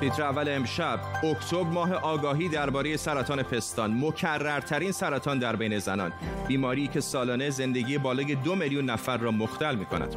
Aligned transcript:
تیتر 0.00 0.22
اول 0.22 0.48
امشب 0.48 1.00
اکتبر 1.24 1.70
ماه 1.70 1.94
آگاهی 1.94 2.48
درباره 2.48 2.96
سرطان 2.96 3.42
پستان 3.42 4.04
مکررترین 4.04 4.92
سرطان 4.92 5.38
در 5.38 5.56
بین 5.56 5.78
زنان. 5.78 6.12
بیماری 6.48 6.88
که 6.88 7.00
سالانه 7.00 7.50
زندگی 7.50 7.98
بالای 7.98 8.34
دو 8.34 8.54
میلیون 8.54 8.84
نفر 8.84 9.16
را 9.16 9.30
مختل 9.30 9.74
می 9.74 9.84
کند 9.84 10.16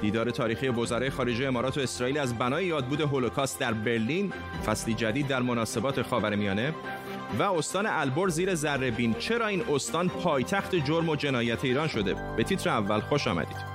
دیدار 0.00 0.30
تاریخی 0.30 0.68
وزرای 0.68 1.10
خارجه 1.10 1.46
امارات 1.46 1.78
و 1.78 1.80
اسرائیل 1.80 2.18
از 2.18 2.38
بنای 2.38 2.66
یادبود 2.66 3.00
هولوکاست 3.00 3.60
در 3.60 3.72
برلین 3.72 4.32
فصلی 4.66 4.94
جدید 4.94 5.28
در 5.28 5.42
مناسبات 5.42 6.02
خاورمیانه 6.02 6.74
و 7.38 7.42
استان 7.42 7.86
البر 7.86 8.28
زیر 8.28 8.54
ذره 8.54 8.90
بین. 8.90 9.14
چرا 9.14 9.46
این 9.46 9.62
استان 9.72 10.08
پایتخت 10.08 10.74
جرم 10.74 11.08
و 11.08 11.16
جنایت 11.16 11.64
ایران 11.64 11.88
شده؟ 11.88 12.14
به 12.36 12.44
تیتر 12.44 12.70
اول 12.70 13.00
خوش 13.00 13.28
آمدید. 13.28 13.69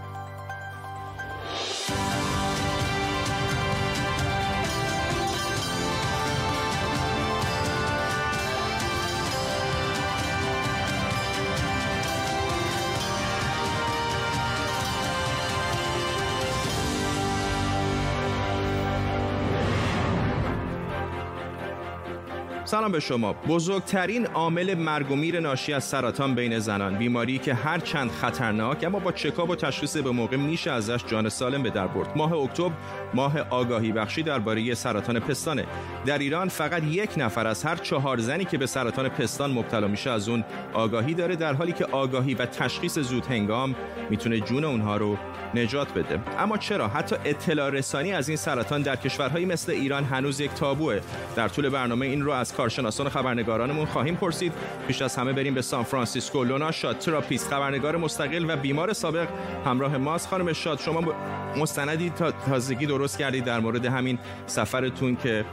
سلام 22.67 22.91
به 22.91 22.99
شما. 22.99 23.33
بزرگترین 23.33 24.25
عامل 24.25 24.73
مرگ 24.73 25.11
و 25.11 25.15
میر 25.15 25.39
ناشی 25.39 25.73
از 25.73 25.83
سرطان 25.83 26.35
بین 26.35 26.59
زنان. 26.59 26.97
بیماری 26.97 27.37
که 27.37 27.53
هر 27.53 27.79
چند 27.79 28.11
خطرناک 28.11 28.83
اما 28.83 28.99
با 28.99 29.11
چکاب 29.11 29.49
و 29.49 29.55
تشخیص 29.55 29.97
به 29.97 30.11
موقع 30.11 30.37
میشه 30.37 30.71
ازش 30.71 31.05
جان 31.07 31.29
سالم 31.29 31.63
به 31.63 31.69
در 31.69 31.87
برد. 31.87 32.17
ماه 32.17 32.33
اکتبر 32.33 32.71
ماه 33.13 33.39
آگاهی 33.39 33.91
بخشی 33.91 34.23
درباره 34.23 34.73
سرطان 34.73 35.19
پستانه. 35.19 35.65
در 36.05 36.17
ایران 36.17 36.49
فقط 36.49 36.83
یک 36.83 37.09
نفر 37.17 37.47
از 37.47 37.63
هر 37.63 37.75
چهار 37.75 38.17
زنی 38.17 38.45
که 38.45 38.57
به 38.57 38.65
سرطان 38.65 39.09
پستان 39.09 39.51
مبتلا 39.51 39.87
میشه 39.87 40.09
از 40.09 40.29
اون 40.29 40.43
آگاهی 40.73 41.13
داره 41.13 41.35
در 41.35 41.53
حالی 41.53 41.71
که 41.71 41.85
آگاهی 41.85 42.33
و 42.33 42.45
تشخیص 42.45 42.99
زود 42.99 43.25
هنگام 43.25 43.75
می‌تونه 44.09 44.39
جون 44.39 44.63
اونها 44.63 44.97
رو 44.97 45.17
نجات 45.55 45.93
بده. 45.93 46.19
اما 46.39 46.57
چرا؟ 46.57 46.87
حتی 46.87 47.15
اطلاع 47.25 47.69
رسانی 47.69 48.13
از 48.13 48.29
این 48.29 48.37
سرطان 48.37 48.81
در 48.81 48.95
کشورهایی 48.95 49.45
مثل 49.45 49.71
ایران 49.71 50.03
هنوز 50.03 50.39
یک 50.39 50.51
تابوه. 50.51 50.99
در 51.35 51.47
طول 51.47 51.69
برنامه 51.69 52.05
این 52.05 52.21
رو 52.21 52.31
از 52.31 52.54
کارشناسان 52.55 53.07
و 53.07 53.09
خبرنگارانمون 53.09 53.85
خواهیم 53.85 54.15
پرسید. 54.15 54.53
پیش 54.87 55.01
از 55.01 55.15
همه 55.15 55.33
بریم 55.33 55.53
به 55.53 55.61
سان 55.61 55.83
فرانسیسکو. 55.83 56.43
لونا 56.43 56.71
شاد 56.71 56.97
تراپیست 56.97 57.49
خبرنگار 57.49 57.97
مستقل 57.97 58.45
و 58.47 58.57
بیمار 58.57 58.93
سابق. 58.93 59.27
همراه 59.65 59.97
ماست 59.97 60.27
خانم 60.27 60.53
شاد. 60.53 60.79
شما 60.79 61.13
مستندی 61.57 62.09
به 62.09 62.31
تازگی 62.31 62.85
درست 62.85 63.17
کردید 63.17 63.43
در 63.43 63.59
مورد 63.59 63.85
همین 63.85 64.19
سفرتون 64.45 65.15
که 65.15 65.45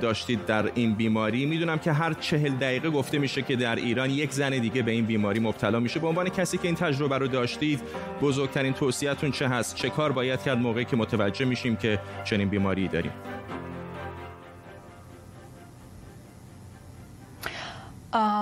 داشتید 0.00 0.46
در 0.46 0.70
این 0.74 0.94
بیماری. 0.94 1.46
می‌دونم 1.46 1.78
که 1.78 1.92
هر 1.92 2.12
چهل 2.12 2.52
دقیقه 2.52 2.90
گفته 2.90 3.18
میشه 3.18 3.42
که 3.42 3.56
در 3.56 3.76
ایران 3.76 4.10
یک 4.10 4.32
زن 4.32 4.50
دیگه 4.50 4.82
به 4.82 4.90
این 4.90 5.06
بیماری 5.06 5.40
مبتلا 5.40 5.80
میشه. 5.80 6.00
به 6.00 6.06
عنوان 6.06 6.28
کسی 6.28 6.58
که 6.58 6.68
این 6.68 6.76
تجربه 6.76 7.18
رو 7.18 7.26
داشتید 7.26 7.80
بزرگترین 8.22 8.72
توصیهتون 8.72 9.30
چه 9.30 9.48
هست؟ 9.48 9.76
چه 9.76 9.90
کار 9.90 10.12
باید 10.12 10.42
کرد؟ 10.42 10.58
موقعی 10.58 10.84
که 10.84 10.96
متوجه 10.96 11.44
میشیم 11.44 11.76
که 11.76 11.98
چنین 12.24 12.48
بیماری 12.48 12.88
داریم. 12.88 13.12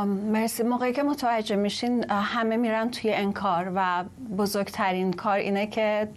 مرسی. 0.04 0.62
موقعی 0.62 0.92
که 0.92 1.02
متوجه 1.02 1.56
میشین 1.56 2.10
همه 2.10 2.56
میرن 2.56 2.90
توی 2.90 3.14
انکار 3.14 3.72
و 3.74 4.04
بزرگترین 4.38 5.12
کار 5.12 5.36
اینه 5.36 5.66
که 5.66 6.08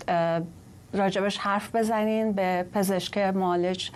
راجبش 0.93 1.37
حرف 1.37 1.75
بزنین 1.75 2.33
به 2.33 2.65
پزشک 2.73 3.17
معالج 3.17 3.91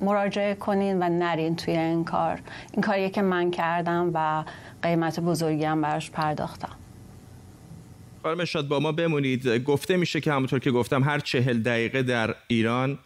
مراجعه 0.00 0.54
کنین 0.54 1.02
و 1.02 1.08
نرین 1.08 1.56
توی 1.56 1.76
این 1.76 2.04
کار 2.04 2.40
این 2.72 2.82
کاریه 2.82 3.10
که 3.10 3.22
من 3.22 3.50
کردم 3.50 4.10
و 4.14 4.44
قیمت 4.82 5.20
بزرگی 5.20 5.64
هم 5.64 5.80
براش 5.80 6.10
پرداختم. 6.10 6.76
خانم 8.22 8.44
شاد 8.44 8.68
با 8.68 8.80
ما 8.80 8.92
بمونید. 8.92 9.48
گفته 9.48 9.96
میشه 9.96 10.20
که 10.20 10.32
همونطور 10.32 10.58
که 10.58 10.70
گفتم 10.70 11.02
هر 11.02 11.18
چهل 11.18 11.58
دقیقه 11.58 12.02
در 12.02 12.34
ایران 12.48 12.98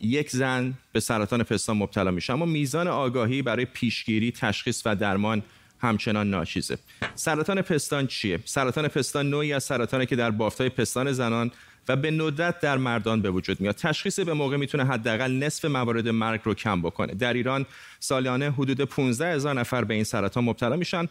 یک 0.00 0.30
زن 0.30 0.74
به 0.92 1.00
سرطان 1.00 1.42
پستان 1.42 1.76
مبتلا 1.76 2.10
میشه. 2.10 2.32
اما 2.32 2.44
میزان 2.44 2.88
آگاهی 2.88 3.42
برای 3.42 3.64
پیشگیری 3.64 4.32
تشخیص 4.32 4.82
و 4.84 4.96
درمان 4.96 5.42
همچنان 5.78 6.30
ناچیزه. 6.30 6.78
سرطان 7.14 7.62
پستان 7.62 8.06
چیه؟ 8.06 8.38
سرطان 8.44 8.88
پستان 8.88 9.30
نوعی 9.30 9.52
از 9.52 9.64
سرطانه 9.64 10.06
که 10.06 10.16
در 10.16 10.30
بافتای 10.30 10.68
پستان 10.68 11.12
زنان 11.12 11.50
و 11.88 11.96
به 11.96 12.10
ندرت 12.10 12.60
در 12.60 12.76
مردان 12.76 13.22
به 13.22 13.30
وجود 13.30 13.60
میاد. 13.60 13.74
تشخیص 13.74 14.20
به 14.20 14.34
موقع 14.34 14.56
می‌تونه 14.56 14.84
حداقل 14.84 15.32
نصف 15.32 15.64
موارد 15.64 16.08
مرگ 16.08 16.40
رو 16.44 16.54
کم 16.54 16.82
بکنه. 16.82 17.14
در 17.14 17.32
ایران 17.32 17.66
سالانه 18.00 18.50
حدود 18.50 18.80
15 18.80 19.34
هزار 19.34 19.60
نفر 19.60 19.84
به 19.84 19.94
این 19.94 20.04
سرطان 20.04 20.44
مبتلا 20.44 20.76
میشن 20.76 21.08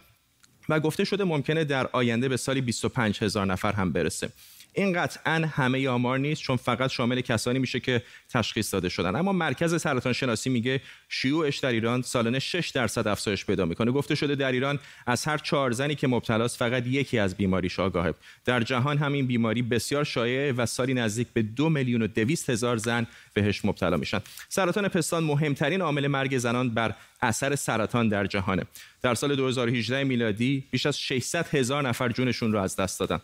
و 0.69 0.79
گفته 0.79 1.03
شده 1.03 1.23
ممکنه 1.23 1.63
در 1.63 1.89
آینده 1.91 2.29
به 2.29 2.37
سالی 2.37 2.61
25 2.61 3.23
هزار 3.23 3.45
نفر 3.45 3.71
هم 3.71 3.91
برسه. 3.91 4.29
این 4.73 4.93
قطعا 4.93 5.49
همه 5.53 5.89
آمار 5.89 6.17
نیست 6.17 6.41
چون 6.41 6.57
فقط 6.57 6.89
شامل 6.89 7.21
کسانی 7.21 7.59
میشه 7.59 7.79
که 7.79 8.03
تشخیص 8.29 8.73
داده 8.73 8.89
شدن. 8.89 9.15
اما 9.15 9.31
مرکز 9.31 9.81
سرطان 9.81 10.13
شناسی 10.13 10.49
میگه 10.49 10.81
شیوعش 11.09 11.57
در 11.57 11.69
ایران 11.71 12.01
سالانه 12.01 12.39
6 12.39 12.69
درصد 12.69 13.07
افزایش 13.07 13.45
پیدا 13.45 13.65
می‌کنه. 13.65 13.91
گفته 13.91 14.15
شده 14.15 14.35
در 14.35 14.51
ایران 14.51 14.79
از 15.05 15.25
هر 15.25 15.37
چهار 15.37 15.71
زنی 15.71 15.95
که 15.95 16.07
مبتلاست 16.07 16.57
فقط 16.57 16.87
یکی 16.87 17.19
از 17.19 17.35
بیماریش 17.35 17.79
آگاهه 17.79 18.13
در 18.45 18.61
جهان 18.61 18.97
همین 18.97 19.27
بیماری 19.27 19.61
بسیار 19.61 20.03
شایع 20.03 20.51
و 20.51 20.65
سالی 20.65 20.93
نزدیک 20.93 21.27
به 21.33 21.41
دو 21.41 21.69
میلیون 21.69 22.01
و 22.01 22.07
دویست 22.07 22.49
هزار 22.49 22.77
زن 22.77 23.07
بهش 23.33 23.65
مبتلا 23.65 23.97
میشن. 23.97 24.19
سرطان 24.49 24.87
پستان 24.87 25.23
مهمترین 25.23 25.81
عامل 25.81 26.07
مرگ 26.07 26.37
زنان 26.37 26.69
بر 26.69 26.95
اثر 27.21 27.55
سرطان 27.55 28.09
در 28.09 28.25
جهانه. 28.25 28.63
در 29.01 29.15
سال 29.15 29.35
2018 29.35 30.03
میلادی 30.03 30.63
بیش 30.71 30.85
از 30.85 30.99
600 30.99 31.47
هزار 31.55 31.87
نفر 31.87 32.09
جونشون 32.09 32.51
رو 32.51 32.59
از 32.59 32.75
دست 32.75 32.99
دادن. 32.99 33.21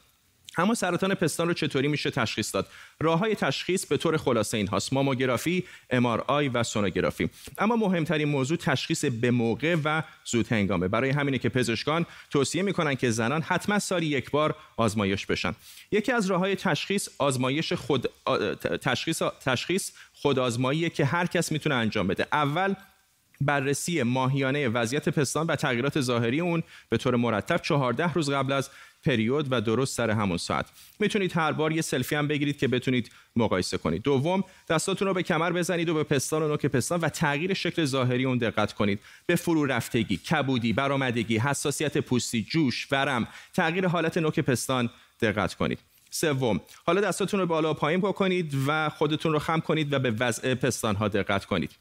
اما 0.57 0.73
سرطان 0.73 1.13
پستان 1.15 1.47
رو 1.47 1.53
چطوری 1.53 1.87
میشه 1.87 2.11
تشخیص 2.11 2.55
داد؟ 2.55 2.67
راه 2.99 3.19
های 3.19 3.35
تشخیص 3.35 3.85
به 3.85 3.97
طور 3.97 4.17
خلاصه 4.17 4.57
این 4.57 4.67
هاست 4.67 4.93
ماموگرافی 4.93 5.63
آی 6.27 6.49
و 6.49 6.63
سونوگرافی. 6.63 7.29
اما 7.57 7.75
مهمترین 7.75 8.27
موضوع 8.27 8.57
تشخیص 8.57 9.05
به 9.05 9.31
موقع 9.31 9.75
و 9.83 10.03
زود 10.25 10.47
هنگامه. 10.51 10.87
برای 10.87 11.09
همینه 11.09 11.37
که 11.37 11.49
پزشکان 11.49 12.05
توصیه 12.29 12.61
می‌کنن 12.61 12.95
که 12.95 13.11
زنان 13.11 13.41
حتما 13.41 13.79
سالی 13.79 14.05
یک 14.05 14.31
بار 14.31 14.55
آزمایش 14.77 15.25
بشن. 15.25 15.55
یکی 15.91 16.11
از 16.11 16.25
راه 16.25 16.39
های 16.39 16.55
تشخیص 16.55 17.09
آزمایش 17.17 17.73
خود 17.73 18.09
تشخیص 18.81 19.21
تشخیص 19.45 19.91
خودآزماییه 20.13 20.89
که 20.89 21.05
هر 21.05 21.25
کس 21.25 21.51
می‌تونه 21.51 21.75
انجام 21.75 22.07
بده. 22.07 22.27
اول 22.31 22.73
بررسی 23.41 24.03
ماهیانه 24.03 24.67
وضعیت 24.67 25.09
پستان 25.09 25.47
و 25.47 25.55
تغییرات 25.55 26.01
ظاهری 26.01 26.39
اون 26.39 26.63
به 26.89 26.97
طور 26.97 27.15
مرتب. 27.15 27.57
14 27.57 28.13
روز 28.13 28.29
قبل 28.29 28.51
از 28.51 28.69
پریود 29.05 29.47
و 29.51 29.61
درست 29.61 29.97
سر 29.97 30.09
همون 30.09 30.37
ساعت. 30.37 30.65
می‌تونید 30.99 31.37
هر 31.37 31.51
بار 31.51 31.71
یه 31.71 31.81
سلفی 31.81 32.15
هم 32.15 32.27
بگیرید 32.27 32.57
که 32.57 32.67
بتونید 32.67 33.11
مقایسه 33.35 33.77
کنید. 33.77 34.01
دوم 34.01 34.43
دستاتون 34.69 35.07
رو 35.07 35.13
به 35.13 35.23
کمر 35.23 35.51
بزنید 35.51 35.89
و 35.89 35.93
به 35.93 36.03
پستان 36.03 36.43
و 36.43 36.47
نوک 36.47 36.65
پستان 36.65 36.99
و 36.99 37.09
تغییر 37.09 37.53
شکل 37.53 37.85
ظاهری 37.85 38.25
اون 38.25 38.37
دقت 38.37 38.73
کنید. 38.73 38.99
به 39.25 39.35
فرو 39.35 39.65
رفتگی 39.65 40.17
کبودی 40.17 40.73
برآمدگی 40.73 41.37
حساسیت 41.37 41.97
پوستی 41.97 42.43
جوش 42.43 42.87
ورم 42.91 43.27
تغییر 43.53 43.87
حالت 43.87 44.17
نوک 44.17 44.39
پستان 44.39 44.89
دقت 45.21 45.53
کنید. 45.53 45.79
سوم 46.09 46.61
حالا 46.85 47.01
دستاتون 47.01 47.39
رو 47.39 47.45
بالا 47.45 47.71
و 47.71 47.73
پایین 47.73 48.01
بکنید 48.01 48.53
و 48.67 48.89
خودتون 48.89 49.33
رو 49.33 49.39
خم 49.39 49.59
کنید 49.59 49.93
و 49.93 49.99
به 49.99 50.11
وضع 50.11 50.53
پستان 50.53 50.95
ها 50.95 51.07
دقت 51.07 51.45
کنید. 51.45 51.71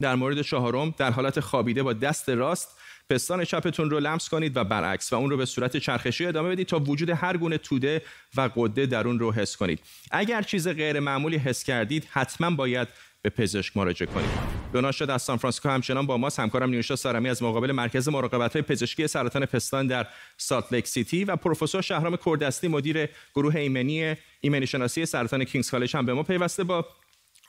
در 0.00 0.14
مورد 0.14 0.42
چهارم 0.42 0.94
در 0.98 1.10
حالت 1.10 1.40
خوابیده 1.40 1.82
با 1.82 1.92
دست 1.92 2.28
راست 2.28 2.68
پستان 3.10 3.44
چپتون 3.44 3.90
رو 3.90 4.00
لمس 4.00 4.28
کنید 4.28 4.56
و 4.56 4.64
برعکس 4.64 5.12
و 5.12 5.16
اون 5.16 5.30
رو 5.30 5.36
به 5.36 5.44
صورت 5.44 5.76
چرخشی 5.76 6.26
ادامه 6.26 6.48
بدید 6.48 6.66
تا 6.66 6.78
وجود 6.78 7.10
هر 7.10 7.36
گونه 7.36 7.58
توده 7.58 8.02
و 8.36 8.50
غده 8.56 8.86
در 8.86 9.06
اون 9.06 9.18
رو 9.18 9.32
حس 9.32 9.56
کنید. 9.56 9.80
اگر 10.10 10.42
چیز 10.42 10.68
غیر 10.68 11.00
معمولی 11.00 11.36
حس 11.36 11.64
کردید 11.64 12.08
حتما 12.10 12.50
باید 12.50 12.88
به 13.22 13.30
پزشک 13.30 13.76
مراجعه 13.76 14.06
کنید. 14.06 14.30
لونا 14.72 14.98
شاد 14.98 15.10
از 15.10 15.22
سان 15.22 15.36
فرانسیسکو 15.36 15.68
همچنان 15.68 16.06
با 16.06 16.16
ما 16.16 16.28
همکارم 16.38 16.70
نیوشا 16.70 16.96
سارمی 16.96 17.28
از 17.28 17.42
مقابل 17.42 17.72
مرکز 17.72 18.08
مراقبت 18.08 18.52
های 18.52 18.62
پزشکی 18.62 19.06
سرطان 19.06 19.46
پستان 19.46 19.86
در 19.86 20.06
سالت 20.36 20.72
لیک 20.72 20.86
سیتی 20.86 21.24
و 21.24 21.36
پروفسور 21.36 21.82
شهرام 21.82 22.16
کوردستی 22.16 22.68
مدیر 22.68 23.08
گروه 23.34 23.56
ایمنی 23.56 24.16
ایمنی 24.40 24.66
شناسی 24.66 25.06
سرطان 25.06 25.44
King's 25.44 25.70
College 25.70 25.96
هم 25.96 26.06
به 26.06 26.14
ما 26.14 26.22
پیوسته 26.22 26.64
با 26.64 26.86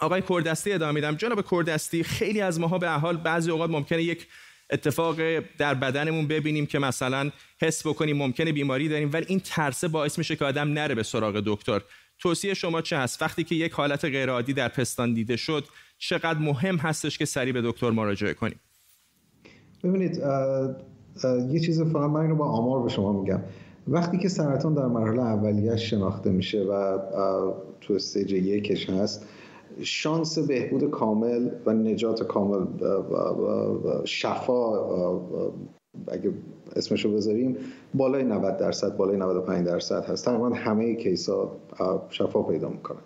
آقای 0.01 0.21
کوردستی 0.21 0.73
ادامه 0.73 0.91
میدم. 0.91 1.15
جناب 1.15 1.41
کوردستی 1.41 2.03
خیلی 2.03 2.41
از 2.41 2.59
ماها 2.59 2.77
به 2.77 2.89
حال 2.89 3.17
بعضی 3.17 3.51
اوقات 3.51 3.69
ممکنه 3.69 4.03
یک 4.03 4.27
اتفاق 4.69 5.15
در 5.57 5.73
بدنمون 5.73 6.27
ببینیم 6.27 6.65
که 6.65 6.79
مثلا 6.79 7.31
حس 7.61 7.87
بکنیم 7.87 8.17
ممکنه 8.17 8.51
بیماری 8.51 8.89
داریم 8.89 9.09
ولی 9.13 9.25
این 9.27 9.41
ترسه 9.45 9.87
باعث 9.87 10.17
میشه 10.17 10.35
که 10.35 10.45
آدم 10.45 10.73
نره 10.73 10.95
به 10.95 11.03
سراغ 11.03 11.43
دکتر. 11.45 11.81
توصیه 12.19 12.53
شما 12.53 12.81
چه 12.81 12.97
هست؟ 12.97 13.21
وقتی 13.21 13.43
که 13.43 13.55
یک 13.55 13.71
حالت 13.71 14.05
غیرعادی 14.05 14.53
در 14.53 14.67
پستان 14.67 15.13
دیده 15.13 15.35
شد 15.35 15.63
چقدر 15.97 16.39
مهم 16.39 16.75
هستش 16.75 17.17
که 17.17 17.25
سریع 17.25 17.53
به 17.53 17.61
دکتر 17.61 17.89
مراجعه 17.89 18.33
کنیم؟ 18.33 18.59
ببینید 19.83 20.21
یه 21.49 21.59
چیز 21.59 21.81
فقط 21.81 22.09
من 22.09 22.29
رو 22.29 22.35
با 22.35 22.45
آمار 22.45 22.83
به 22.83 22.89
شما 22.89 23.21
میگم. 23.21 23.39
وقتی 23.87 24.17
که 24.17 24.29
سرطان 24.29 24.73
در 24.73 24.85
مرحله 24.85 25.21
اولیش 25.21 25.89
شناخته 25.89 26.29
میشه 26.29 26.59
و 26.63 26.97
تو 27.81 27.93
stage 27.93 28.31
یکش 28.31 28.89
هست 28.89 29.25
شانس 29.79 30.39
بهبود 30.39 30.89
کامل 30.89 31.49
و 31.65 31.73
نجات 31.73 32.23
کامل 32.23 32.65
و 32.81 34.01
شفا 34.05 34.87
اگه 36.07 36.33
اسمشو 36.75 37.13
بذاریم 37.13 37.57
بالای 37.93 38.23
90 38.23 38.57
درصد 38.57 38.97
بالای 38.97 39.17
95 39.17 39.67
درصد 39.67 40.05
هست. 40.05 40.25
تقریبا 40.25 40.49
همه 40.49 40.95
case 40.95 41.29
ها 41.29 41.51
شفا 42.09 42.43
پیدا 42.43 42.69
می‌کنن. 42.69 43.01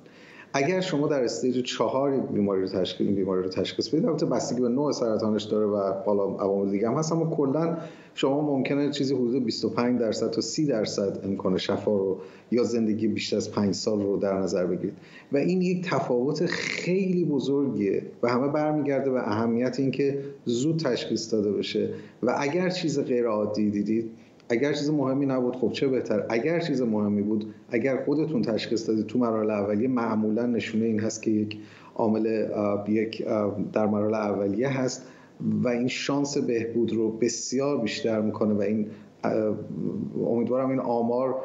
اگر 0.58 0.82
شما 0.82 1.08
در 1.08 1.24
stage 1.24 1.66
چهار 1.66 2.18
بیماری 2.18 2.62
رو 2.62 2.68
تشخیص 2.68 3.08
بیماری 3.08 3.44
رو 3.44 3.50
تشخیص 3.50 3.90
بدید 3.90 4.06
البته 4.06 4.26
بستگی 4.26 4.62
به 4.62 4.70
نوع 4.70 4.92
سرطانش 4.92 5.44
داره 5.44 5.66
و 5.66 6.04
بالا 6.06 6.24
عوامل 6.24 6.72
دیگه 6.72 6.90
هم 6.90 6.96
هست 6.96 7.12
اما 7.12 7.36
کلا 7.36 7.78
شما 8.14 8.42
ممکنه 8.42 8.92
چیزی 8.92 9.16
حدود 9.16 9.46
25 9.46 10.00
درصد 10.00 10.32
تا 10.32 10.42
30 10.42 10.66
درصد 10.66 11.20
امکان 11.26 11.58
شفا 11.58 11.98
رو 11.98 12.18
یا 12.52 12.64
زندگی 12.64 13.08
بیشتر 13.08 13.38
از 13.38 13.52
5 13.52 13.74
سال 13.74 14.02
رو 14.02 14.18
در 14.18 14.40
نظر 14.40 14.66
بگیرید. 14.66 14.94
و 15.32 15.38
این 15.38 15.62
یک 15.62 15.90
تفاوت 15.90 16.46
خیلی 16.46 17.26
بزرگیه 17.26 18.04
و 18.24 18.30
همه 18.30 18.48
برمیگرده 18.48 19.12
به 19.12 19.30
اهمیت 19.30 19.80
اینکه 19.80 20.20
زود 20.46 20.80
تشخیص 20.80 21.34
داده 21.34 21.52
بشه. 21.52 21.90
و 22.24 22.36
اگر 22.40 22.70
چیز 22.70 23.00
غیر 23.00 23.26
عادی 23.26 23.70
دیدید 23.70 24.12
اگر 24.50 24.74
چیز 24.74 24.90
مهمی 24.90 25.26
نبود 25.26 25.56
خب 25.56 25.72
چه 25.72 25.88
بهتر؟ 25.88 26.26
اگر 26.30 26.60
چیز 26.60 26.82
مهمی 26.82 27.22
بود 27.22 27.54
اگر 27.70 28.04
خودتون 28.04 28.42
تشخیص 28.42 28.90
دادید 28.90 29.06
تو 29.06 29.20
مراحل 29.20 29.50
اولیه 29.50 29.88
معمولا 29.88 30.46
نشونه 30.46 30.86
این 30.86 31.00
هست 31.00 31.24
که 31.24 31.32
یک 31.32 31.58
عامل 31.96 32.48
یک 32.88 33.26
در 33.74 33.86
مراحل 33.86 34.14
اولیه 34.14 34.68
هست 34.68 35.08
و 35.64 35.68
این 35.68 35.88
شانس 35.88 36.38
بهبود 36.38 36.94
رو 36.94 37.12
بسیار 37.12 37.82
بیشتر 37.82 38.22
می‌کنه 38.22 38.54
و 38.54 38.62
این 38.62 38.88
امیدوارم 40.28 40.70
این 40.70 40.80
آمار 40.80 41.36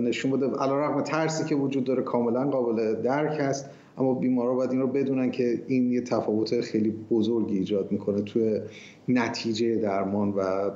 نشون 0.00 0.30
بده. 0.30 0.46
علیرغم 0.46 1.00
ترسی 1.00 1.44
که 1.44 1.54
وجود 1.54 1.84
داره 1.84 2.02
کاملا 2.02 2.50
قابل 2.50 2.94
درک 2.94 3.40
هست. 3.40 3.70
اما 3.98 4.14
بیمارا 4.14 4.54
باید 4.54 4.70
این 4.70 4.80
رو 4.80 4.86
بدونن 4.86 5.30
که 5.30 5.62
این 5.66 5.92
یه 5.92 6.00
تفاوت 6.00 6.60
خیلی 6.60 6.94
بزرگی 7.10 7.58
ایجاد 7.58 7.92
می‌کنه 7.92 8.22
توی 8.22 8.60
نتیجه 9.08 9.76
درمان 9.76 10.34
و 10.36 10.70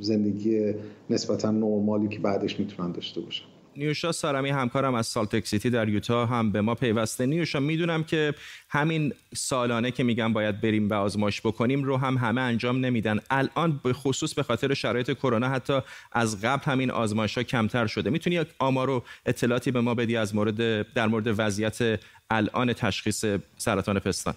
زندگی 0.00 0.74
نسبتا 1.10 1.50
نرمالی 1.50 2.08
که 2.08 2.18
بعدش 2.18 2.60
می‌تونن 2.60 2.92
داشته 2.92 3.20
باشن. 3.20 3.44
نیوشا 3.76 4.12
سارمی 4.12 4.50
همکارم 4.50 4.94
از 4.94 5.06
سالتک 5.06 5.46
سیتی 5.46 5.70
در 5.70 5.88
یوتا 5.88 6.26
هم 6.26 6.52
به 6.52 6.60
ما 6.60 6.74
پیوسته. 6.74 7.26
نیوشا 7.26 7.60
می‌دونم 7.60 8.04
که 8.04 8.34
همین 8.68 9.12
سالانه 9.34 9.90
که 9.90 10.04
میگم 10.04 10.32
باید 10.32 10.60
بریم 10.60 10.88
و 10.88 10.94
آزمایش 10.94 11.40
بکنیم 11.40 11.84
رو 11.84 11.96
هم 11.96 12.16
همه 12.16 12.40
انجام 12.40 12.84
نمیدن. 12.84 13.18
الان 13.30 13.80
به 13.84 13.92
خصوص 13.92 14.34
به 14.34 14.42
خاطر 14.42 14.74
شرایط 14.74 15.12
کرونا 15.12 15.48
حتی 15.48 15.80
از 16.12 16.40
قبل 16.40 16.64
همین 16.64 16.90
آزمایش 16.90 17.38
ها 17.38 17.42
کمتر 17.42 17.86
شده. 17.86 18.10
می‌تونی 18.10 18.40
آمار 18.58 18.90
و 18.90 19.02
اطلاعاتی 19.26 19.70
به 19.70 19.80
ما 19.80 19.94
بدی 19.94 20.16
از 20.16 20.34
مورد 20.34 20.92
در 20.92 21.06
مورد 21.06 21.24
وضعیت 21.26 22.00
الان 22.30 22.72
تشخیص 22.72 23.24
سرطان 23.56 23.98
پستان 23.98 24.34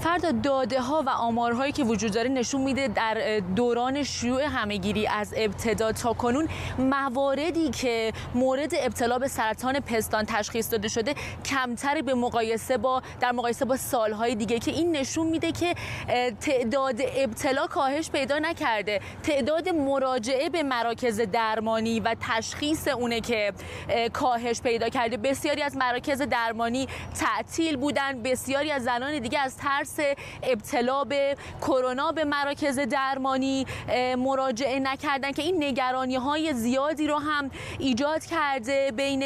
فرد 0.00 0.42
داده 0.42 0.80
ها 0.80 1.02
و 1.06 1.10
آمارهایی 1.10 1.72
که 1.72 1.84
وجود 1.84 2.12
داره 2.12 2.28
نشون 2.28 2.60
میده 2.60 2.88
در 2.88 3.40
دوران 3.56 4.02
شیوع 4.02 4.42
همهگیری 4.42 5.06
از 5.06 5.34
ابتدا 5.36 5.92
تا 5.92 6.12
کنون 6.12 6.48
مواردی 6.78 7.70
که 7.70 8.12
مورد 8.34 8.72
ابتلا 8.74 9.18
به 9.18 9.28
سرطان 9.28 9.80
پستان 9.80 10.24
تشخیص 10.26 10.72
داده 10.72 10.88
شده 10.88 11.14
کمتری 11.44 12.02
به 12.02 12.14
مقایسه 12.14 12.78
با 12.78 13.02
در 13.20 13.32
مقایسه 13.32 13.64
با 13.64 13.76
سالهای 13.76 14.34
دیگه 14.34 14.58
که 14.58 14.70
این 14.70 14.96
نشون 14.96 15.26
میده 15.26 15.52
که 15.52 15.74
تعداد 16.40 17.00
ابتلا 17.16 17.66
کاهش 17.66 18.10
پیدا 18.10 18.38
نکرده. 18.38 19.00
تعداد 19.22 19.68
مراجعه 19.68 20.48
به 20.48 20.62
مراکز 20.62 21.20
درمانی 21.20 22.00
و 22.00 22.16
تشخیص 22.20 22.88
اونه 22.88 23.20
که 23.20 23.52
کاهش 24.12 24.60
پیدا 24.62 24.88
کرده. 24.88 25.16
بسیاری 25.16 25.62
از 25.62 25.76
مراکز 25.76 26.22
درمانی 26.22 26.88
تعطیل 27.20 27.76
بودن 27.76 28.22
بسیاری 28.22 28.72
از 28.72 28.84
زنان 28.84 29.18
دیگه 29.18 29.38
از 29.38 29.56
ترس 29.56 29.89
ابتلا 30.42 31.04
به 31.04 31.36
کرونا 31.60 32.12
به 32.12 32.24
مراکز 32.24 32.78
درمانی 32.78 33.66
مراجعه 34.18 34.80
نکردن 34.80 35.32
که 35.32 35.42
این 35.42 35.64
نگرانی 35.64 36.16
های 36.16 36.52
زیادی 36.52 37.06
رو 37.06 37.18
هم 37.18 37.50
ایجاد 37.78 38.24
کرده 38.24 38.92
بین 38.96 39.20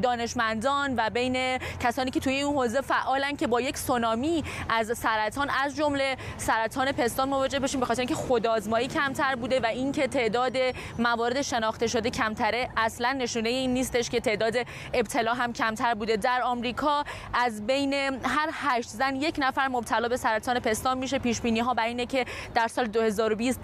دانشمندان 0.00 0.94
و 0.96 1.10
بین 1.10 1.58
کسانی 1.58 2.10
که 2.10 2.20
توی 2.20 2.34
این 2.34 2.46
حوزه 2.46 2.80
فعالن 2.80 3.36
که 3.36 3.46
با 3.46 3.60
یک 3.60 3.78
سونامی 3.78 4.44
از 4.68 4.98
سرطان 4.98 5.50
از 5.64 5.76
جمله 5.76 6.16
سرطان 6.36 6.92
پستان 6.92 7.28
مواجه 7.28 7.58
بشیم 7.58 7.80
به 7.80 7.86
خاطر 7.86 8.00
اینکه 8.00 8.14
خودآزمایی 8.14 8.88
کمتر 8.88 9.34
بوده 9.34 9.60
و 9.60 9.66
اینکه 9.66 10.08
تعداد 10.08 10.56
موارد 10.98 11.42
شناخته 11.42 11.86
شده 11.86 12.10
کمتره. 12.10 12.68
اصلا 12.76 13.12
نشونه 13.12 13.48
این 13.48 13.74
نیستش 13.74 14.10
که 14.10 14.20
تعداد 14.20 14.56
ابتلا 14.94 15.34
هم 15.34 15.52
کمتر 15.52 15.94
بوده. 15.94 16.16
در 16.16 16.42
آمریکا 16.42 17.04
از 17.34 17.66
بین 17.66 17.92
هر 18.24 18.50
هشت 18.52 18.88
زن 18.88 19.16
یک 19.16 19.39
نفر 19.42 19.68
مبتلا 19.68 20.08
به 20.08 20.16
سرطان 20.16 20.60
پستان 20.60 20.98
میشه. 20.98 21.18
پیش 21.18 21.40
بینی 21.40 21.60
ها 21.60 21.74
بر 21.74 21.84
اینه 21.84 22.06
که 22.06 22.24
در 22.54 22.68
سال 22.68 22.86
2020 22.86 23.60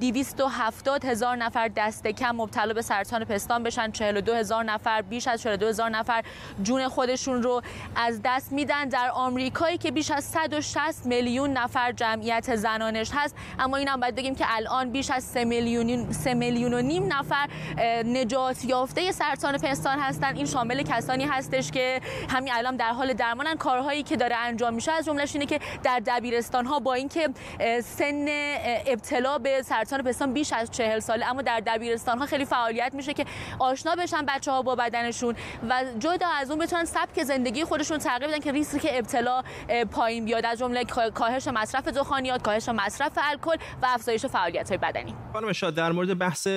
270 0.00 1.04
هزار 1.04 1.36
نفر 1.36 1.68
دست 1.68 2.06
کم 2.06 2.36
مبتلا 2.36 2.74
به 2.74 2.82
سرطان 2.82 3.24
پستان 3.24 3.62
بشن. 3.62 3.90
42 3.90 4.34
هزار 4.34 4.64
نفر 4.64 5.02
بیش 5.02 5.28
از 5.28 5.42
42 5.42 5.66
هزار 5.66 5.90
نفر 5.90 6.22
جون 6.62 6.88
خودشون 6.88 7.42
رو 7.42 7.62
از 7.96 8.20
دست 8.24 8.52
میدن. 8.52 8.88
در 8.88 9.10
آمریکایی 9.14 9.78
که 9.78 9.90
بیش 9.90 10.10
از 10.10 10.24
160 10.24 11.06
میلیون 11.06 11.52
نفر 11.52 11.92
جمعیت 11.92 12.56
زنانش 12.56 13.10
هست. 13.14 13.36
اما 13.58 13.76
اینم 13.76 14.00
باید 14.00 14.14
بگیم 14.14 14.34
که 14.34 14.44
الان 14.48 14.90
بیش 14.90 15.10
از 15.10 15.24
3 15.24 15.44
میلیون 15.44 16.12
3 16.12 16.34
میلیون 16.34 16.74
و 16.74 16.82
نیم 16.82 17.12
نفر 17.12 17.48
نجات 18.04 18.64
یافته 18.64 19.12
سرطان 19.12 19.58
پستان 19.58 19.98
هستن. 19.98 20.36
این 20.36 20.46
شامل 20.46 20.82
کسانی 20.82 21.24
هستش 21.24 21.70
که 21.70 22.00
همین 22.30 22.52
الان 22.52 22.76
در 22.76 22.90
حال 22.92 23.12
درمانن. 23.12 23.56
کارهایی 23.56 24.02
که 24.02 24.16
داره 24.16 24.36
انجام 24.36 24.74
میشه 24.74 24.92
از 24.92 25.05
جملهش 25.06 25.34
اینه 25.34 25.46
که 25.46 25.60
در 25.84 26.02
دبیرستان 26.06 26.66
ها 26.66 26.78
با 26.78 26.94
اینکه 26.94 27.28
سن 27.84 28.26
ابتلا 28.86 29.38
به 29.38 29.62
سرطان 29.62 30.02
پستان 30.02 30.32
بیش 30.32 30.52
از 30.52 30.70
چهل 30.70 31.00
ساله 31.00 31.26
اما 31.26 31.42
در 31.42 31.60
دبیرستان 31.60 32.18
ها 32.18 32.26
خیلی 32.26 32.44
فعالیت 32.44 32.94
میشه 32.94 33.14
که 33.14 33.24
آشنا 33.58 33.94
بشن 33.94 34.26
بچه 34.28 34.50
ها 34.50 34.62
با 34.62 34.74
بدنشون 34.74 35.34
و 35.68 35.84
جدا 35.98 36.28
از 36.28 36.50
اون 36.50 36.58
بتونن 36.58 36.84
سبک 36.84 37.22
زندگی 37.22 37.64
خودشون 37.64 37.98
تغییر 37.98 38.30
بدن 38.30 38.40
که 38.40 38.52
ریسک 38.52 38.86
ابتلا 38.90 39.42
پایین 39.90 40.24
بیاد. 40.24 40.46
از 40.46 40.58
جمله 40.58 40.84
کاهش 41.14 41.48
مصرف 41.48 41.88
دخانیات 41.88 42.42
کاهش 42.42 42.68
مصرف 42.68 43.12
الکل 43.16 43.56
و 43.82 43.86
افزایش 43.88 44.26
فعالیت 44.26 44.68
های 44.68 44.78
بدنی. 44.78 45.14
خانم 45.32 45.52
شاد 45.52 45.74
در 45.74 45.92
مورد 45.92 46.18
بحث 46.18 46.48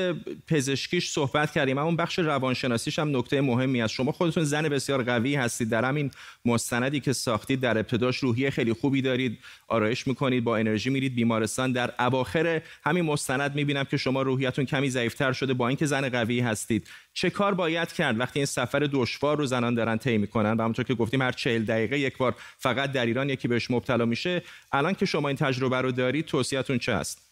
پزشکیش 0.47 1.11
صحبت 1.11 1.51
کردیم 1.51 1.77
اما 1.77 1.91
بخش 1.91 2.19
روانشناسیش 2.19 2.99
هم 2.99 3.17
نکته 3.17 3.41
مهمی 3.41 3.81
است. 3.81 3.93
شما 3.93 4.11
خودتون 4.11 4.43
زن 4.43 4.69
بسیار 4.69 5.03
قوی 5.03 5.35
هستید. 5.35 5.69
در 5.69 5.85
همین 5.85 6.11
مستندی 6.45 6.99
که 6.99 7.13
ساختید 7.13 7.61
در 7.61 7.77
ابتداش 7.77 8.23
روحیه 8.39 8.49
خیلی 8.49 8.73
خوبی 8.73 9.01
دارید 9.01 9.39
آرایش 9.67 10.07
می‌کنید 10.07 10.43
با 10.43 10.57
انرژی 10.57 10.89
میرید 10.89 11.15
بیمارستان. 11.15 11.71
در 11.71 11.93
اواخر 11.99 12.61
همین 12.83 13.05
مستند 13.05 13.55
می‌بینم 13.55 13.83
که 13.83 13.97
شما 13.97 14.21
روحیتون 14.21 14.65
کمی 14.65 14.89
ضعیفتر 14.89 15.33
شده 15.33 15.53
با 15.53 15.67
اینکه 15.67 15.85
زن 15.85 16.09
قوی 16.09 16.39
هستید. 16.39 16.87
چه 17.13 17.29
کار 17.29 17.53
باید 17.53 17.93
کرد 17.93 18.19
وقتی 18.19 18.39
این 18.39 18.45
سفر 18.45 18.89
دشوار 18.91 19.37
رو 19.37 19.45
زنان 19.45 19.73
دارن 19.73 19.97
طی 19.97 20.17
می‌کنن؟ 20.17 20.57
و 20.57 20.61
همونطور 20.61 20.85
که 20.85 20.93
گفتیم 20.93 21.21
هر 21.21 21.31
چهل 21.31 21.63
دقیقه 21.63 21.99
یک 21.99 22.17
بار 22.17 22.35
فقط 22.57 22.91
در 22.91 23.05
ایران 23.05 23.29
یکی 23.29 23.47
بهش 23.47 23.71
مبتلا 23.71 24.05
میشه. 24.05 24.41
الان 24.71 24.93
که 24.93 25.05
شما 25.05 25.27
این 25.27 25.37
تجربه 25.37 25.81
رو 25.81 25.91
دارید 25.91 26.25
توصیهتون 26.25 26.77
چه 26.79 26.91
است؟ 26.91 27.28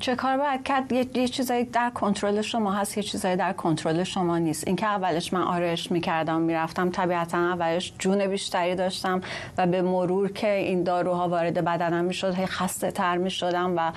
چه 0.00 0.14
کار 0.14 0.36
باید 0.36 0.62
کرد؟ 0.62 0.92
یه, 0.92 1.28
چیزایی 1.28 1.64
در 1.64 1.90
کنترل 1.90 2.40
شما 2.42 2.72
هست 2.72 2.96
یه 2.96 3.02
چیزایی 3.02 3.36
در 3.36 3.52
کنترل 3.52 4.04
شما 4.04 4.38
نیست. 4.38 4.66
اینکه 4.66 4.86
اولش 4.86 5.32
من 5.32 5.42
آرایش 5.42 5.92
می‌کردم 5.92 6.40
می‌رفتم. 6.40 6.90
طبیعتا 6.90 7.38
اولش 7.38 7.92
جون 7.98 8.26
بیشتری 8.26 8.74
داشتم 8.74 9.20
و 9.58 9.66
به 9.66 9.82
مرور 9.82 10.32
که 10.32 10.52
این 10.54 10.82
داروها 10.82 11.28
وارد 11.28 11.64
بدنم 11.64 12.04
می‌شد 12.04 12.34
هی 12.34 12.46
خسته 12.46 12.90
تر 12.90 13.16
می‌شدم 13.16 13.74
و 13.76 13.92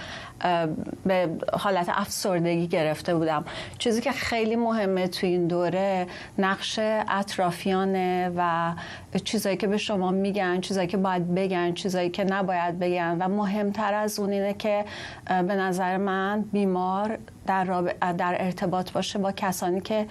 به 1.05 1.29
حالت 1.53 1.89
افسردگی 1.89 2.67
گرفته 2.67 3.15
بودم. 3.15 3.45
چیزی 3.77 4.01
که 4.01 4.11
خیلی 4.11 4.55
مهمه 4.55 5.07
تو 5.07 5.27
این 5.27 5.47
دوره 5.47 6.07
نقش 6.37 6.79
اطرافیانه 7.09 8.31
و 8.37 8.73
چیزایی 9.23 9.57
که 9.57 9.67
به 9.67 9.77
شما 9.77 10.11
میگن 10.11 10.61
چیزایی 10.61 10.87
که 10.87 10.97
باید 10.97 11.35
بگن 11.35 11.73
چیزایی 11.73 12.09
که 12.09 12.23
نباید 12.23 12.79
بگن. 12.79 13.17
و 13.19 13.27
مهمتر 13.27 13.93
از 13.93 14.19
اون 14.19 14.31
اینه 14.31 14.53
که 14.53 14.85
به 15.27 15.55
نظر 15.73 15.97
من 15.97 16.41
بیمار 16.41 17.17
در, 17.47 17.63
در 18.17 18.35
ارتباط 18.39 18.91
باشه 18.91 19.19
با 19.19 19.31
کسانی 19.31 19.81
که 19.81 20.07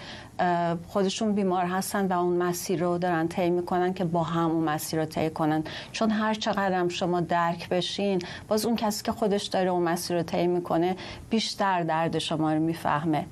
خودشون 0.89 1.35
بیمار 1.35 1.65
هستن 1.65 2.07
و 2.07 2.13
اون 2.13 2.37
مسیر 2.37 2.81
رو 2.81 2.99
دارن 2.99 3.29
طی 3.29 3.51
می‌کنن 3.51 3.95
که 3.95 4.05
با 4.05 4.23
هم 4.23 4.51
اون 4.51 4.65
مسیر 4.65 5.01
رو 5.01 5.07
طی 5.07 5.31
کنن. 5.31 5.65
چون 5.93 6.11
هر 6.11 6.35
چقدر 6.35 6.89
شما 6.89 7.21
درک 7.21 7.69
بشین 7.69 8.23
باز 8.49 8.67
اون 8.67 8.77
کسی 8.77 9.05
که 9.05 9.13
خودش 9.13 9.45
داره 9.47 9.71
اون 9.71 9.83
مسیر 9.83 10.17
رو 10.17 10.23
طی 10.23 10.47
می‌کنه 10.47 10.97
بیشتر 11.31 11.83
درد 11.83 12.19
شما 12.19 12.53
رو 12.53 12.61
می‌فهمه. 12.61 13.27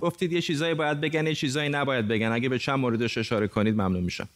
گفتید 0.00 0.32
یه 0.32 0.40
چیزایی 0.40 0.74
باید 0.74 1.00
بگن 1.00 1.26
یه 1.26 1.34
چیزایی 1.34 1.68
نباید 1.68 2.08
بگن. 2.08 2.32
اگه 2.32 2.48
به 2.48 2.58
چند 2.58 2.78
موردش 2.78 3.18
اشاره 3.18 3.48
کنید 3.48 3.74
ممنون 3.74 4.04
میشم. 4.04 4.28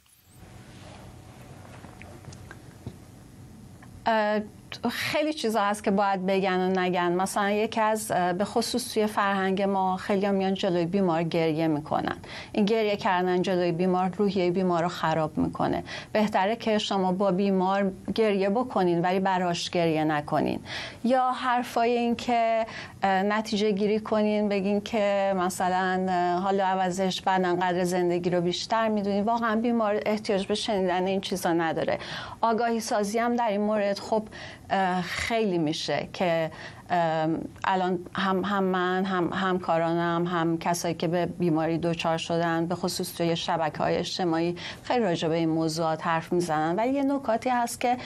خیلی 4.91 5.33
چیزا 5.33 5.61
هست 5.61 5.85
که 5.85 5.91
باید 5.91 6.27
بگن 6.27 6.61
و 6.61 6.81
نگن. 6.81 7.13
مثلا 7.13 7.51
یکی 7.51 7.81
از 7.81 8.09
به 8.09 8.45
خصوص 8.45 8.95
توی 8.95 9.07
فرهنگ 9.07 9.63
ما 9.63 9.97
خیلی 9.97 10.31
میان 10.31 10.55
جلوی 10.55 10.87
بیمار 10.87 11.23
گریه 11.23 11.69
می‌کنن. 11.69 12.17
این 12.53 12.65
گریه 12.65 12.97
کردن 12.97 13.43
جلوی 13.43 13.73
بیمار 13.73 14.11
روحیه 14.19 14.51
بیمار 14.51 14.83
رو 14.83 14.89
خراب 14.89 15.39
می‌کنه. 15.39 15.85
بهتره 16.13 16.57
که 16.57 16.79
شما 16.79 17.13
با 17.13 17.31
بیمار 17.31 17.93
گریه 18.15 18.51
بکنین 18.51 19.01
ولی 19.01 19.21
براش 19.21 19.71
گریه 19.71 20.05
نکنین. 20.05 20.61
یا 21.05 21.31
حرفای 21.31 21.91
این 21.91 22.17
که 22.17 22.67
نتیجه 23.05 23.71
گیری 23.71 24.01
کنین 24.01 24.49
بگین 24.49 24.81
که 24.81 25.35
مثلا 25.37 26.07
حالا 26.43 26.67
عوضش 26.67 27.23
بعد 27.23 27.63
قدر 27.63 27.85
زندگی 27.85 28.31
رو 28.31 28.41
بیشتر 28.41 28.89
می‌دونین. 28.89 29.25
واقعا 29.25 29.57
بیمار 29.57 30.01
احتیاج 30.07 30.47
به 30.47 30.55
شنیدن 30.55 31.07
این 31.07 31.21
چیزا 31.21 31.53
نداره. 31.53 31.99
آگاهی 32.41 32.81
سازی 32.81 33.19
هم 33.19 33.37
در 33.37 33.49
این 33.49 33.61
مورد 33.61 33.99
خب 33.99 34.23
خیلی 35.03 35.59
میشه 35.59 36.09
که 36.13 36.51
الان 37.65 37.99
هم, 38.15 38.45
هم 38.45 38.65
من 38.65 39.05
هم 39.05 39.31
همکارانم 39.33 40.27
هم 40.27 40.59
کسایی 40.59 40.95
که 40.95 41.09
به 41.09 41.27
بیماری 41.27 41.79
دچار 41.79 42.19
شدن 42.19 42.67
به 42.67 42.75
خصوص 42.75 43.17
توی 43.17 43.37
شبکه 43.37 43.79
های 43.79 43.97
اجتماعی 43.97 44.57
خیلی 44.83 45.05
راجع 45.05 45.29
به 45.29 45.35
این 45.35 45.49
موضوعات 45.49 46.07
حرف 46.07 46.33
می‌زنن. 46.33 46.77
ولی 46.77 46.93
یه 46.93 47.03
نکاتی 47.03 47.51
هست 47.51 47.81
که 47.81 47.97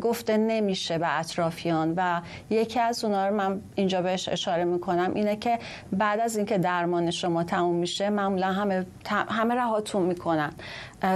گفته 0.00 0.36
نمیشه 0.36 0.98
به 0.98 1.18
اطرافیان 1.18 1.94
و 1.96 2.20
یکی 2.50 2.80
از 2.80 3.04
اونا 3.04 3.28
رو 3.28 3.34
من 3.34 3.60
اینجا 3.74 4.02
بهش 4.02 4.28
اشاره 4.28 4.64
می‌کنم 4.64 5.12
اینه 5.14 5.36
که 5.36 5.58
بعد 5.92 6.20
از 6.20 6.36
اینکه 6.36 6.58
درمان 6.58 7.10
شما 7.10 7.44
تموم 7.44 7.76
میشه 7.76 8.10
معمولا 8.10 8.52
همه 8.52 8.86
همه 9.10 9.54
رهاتون 9.54 10.02
می‌کنن. 10.02 10.52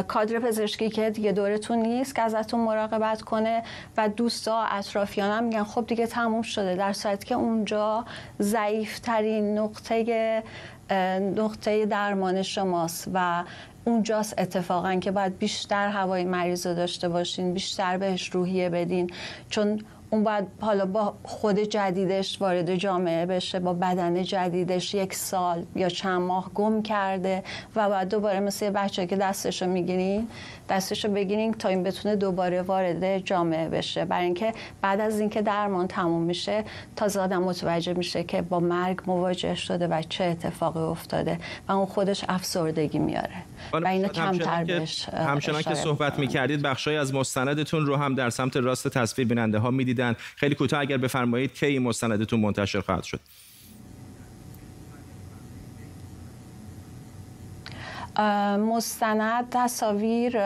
کادر 0.08 0.38
پزشکی 0.38 0.90
که 0.90 1.10
دیگه 1.10 1.32
دورتون 1.32 1.78
نیست 1.78 2.14
که 2.14 2.22
ازتون 2.22 2.60
مراقبت 2.60 3.22
کنه 3.22 3.62
و 3.96 4.08
دوستا 4.08 4.62
اطرافیان 4.70 5.30
هم 5.30 5.44
میگن 5.44 5.64
خب 5.64 5.86
دیگه 5.86 6.06
تموم 6.06 6.42
شده 6.42 6.74
در 6.74 6.92
صورتی 7.00 7.26
که 7.26 7.34
اونجا 7.34 8.04
ضعیفترین 8.40 9.58
نقطه 9.58 10.42
نقطه 11.36 11.86
درمان 11.86 12.42
شماست 12.42 13.08
و 13.14 13.44
اونجاست 13.84 14.34
اتفاقا 14.38 14.94
که 14.94 15.10
باید 15.10 15.38
بیشتر 15.38 15.88
هوای 15.88 16.24
مریض 16.24 16.66
رو 16.66 16.74
داشته 16.74 17.08
باشین 17.08 17.54
بیشتر 17.54 17.96
بهش 17.96 18.30
روحیه 18.30 18.68
بدین. 18.68 19.10
چون 19.50 19.80
اون 20.10 20.24
باید 20.24 20.46
حالا 20.60 20.86
با 20.86 21.14
خود 21.24 21.58
جدیدش 21.58 22.40
وارد 22.42 22.74
جامعه 22.74 23.26
بشه 23.26 23.58
با 23.60 23.72
بدن 23.72 24.22
جدیدش 24.22 24.94
یک 24.94 25.14
سال 25.14 25.64
یا 25.76 25.88
چند 25.88 26.20
ماه 26.20 26.50
گم 26.54 26.82
کرده 26.82 27.42
و 27.76 27.88
بعد 27.88 28.08
دوباره 28.08 28.40
مثل 28.40 28.70
بچه 28.70 29.06
که 29.06 29.16
دستشو 29.16 29.66
می‌گیرین 29.66 30.28
دستشو 30.70 31.08
بگیرین 31.08 31.54
تا 31.54 31.68
این 31.68 31.82
بتونه 31.82 32.16
دوباره 32.16 32.62
وارد 32.62 33.18
جامعه 33.18 33.68
بشه. 33.68 34.04
برای 34.04 34.24
اینکه 34.24 34.54
بعد 34.82 35.00
از 35.00 35.20
اینکه 35.20 35.42
درمان 35.42 35.88
تموم 35.88 36.22
میشه 36.22 36.64
تازه 36.96 37.20
آدم 37.20 37.42
متوجه 37.42 37.92
میشه 37.92 38.24
که 38.24 38.42
با 38.42 38.60
مرگ 38.60 39.00
مواجه 39.06 39.54
شده 39.54 39.86
و 39.86 40.02
چه 40.08 40.24
اتفاقی 40.24 40.80
افتاده 40.80 41.38
و 41.68 41.72
اون 41.72 41.86
خودش 41.86 42.24
افسردگی 42.28 42.98
میاره. 42.98 43.42
و 43.72 43.86
اینو 43.86 44.08
کمتر 44.08 44.64
بهش 44.64 45.08
همچنان 45.08 45.62
که 45.62 45.74
صحبت 45.74 46.18
می‌کردید 46.18 46.62
بخشای 46.62 46.96
از 46.96 47.14
مستندتون 47.14 47.86
رو 47.86 47.96
هم 47.96 48.14
در 48.14 48.30
سمت 48.30 48.56
راست 48.56 48.88
تصویر 48.88 49.28
بیننده 49.28 49.58
ها 49.58 49.70
می‌دیدن. 49.70 50.16
خیلی 50.36 50.54
کوتاه 50.54 50.80
اگر 50.80 50.96
بفرمایید 50.96 51.54
کی 51.54 51.66
این 51.66 51.82
مستندتون 51.82 52.40
منتشر 52.40 52.80
خواهد 52.80 53.02
شد. 53.04 53.20
مستند 58.58 59.48
تصاویر 59.50 60.36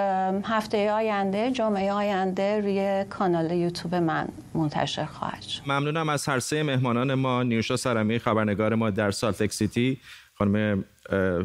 هفته 0.45 0.93
آینده 0.93 1.51
جمعه 1.51 1.93
آینده 1.93 2.61
روی 2.61 3.05
کانال 3.11 3.51
یوتیوب 3.51 3.95
من 3.95 4.29
منتشر 4.55 5.05
خواهد 5.05 5.43
شد. 5.43 5.63
ممنونم 5.67 6.09
از 6.09 6.27
هر 6.29 6.39
سه 6.39 6.63
مهمانان 6.63 7.15
ما 7.15 7.43
نیوشا 7.43 7.77
سرمی 7.77 8.19
خبرنگار 8.19 8.75
ما 8.75 8.91
در 8.91 9.11
سالتک 9.11 9.53
سیتی 9.53 10.01
خانم 10.35 10.85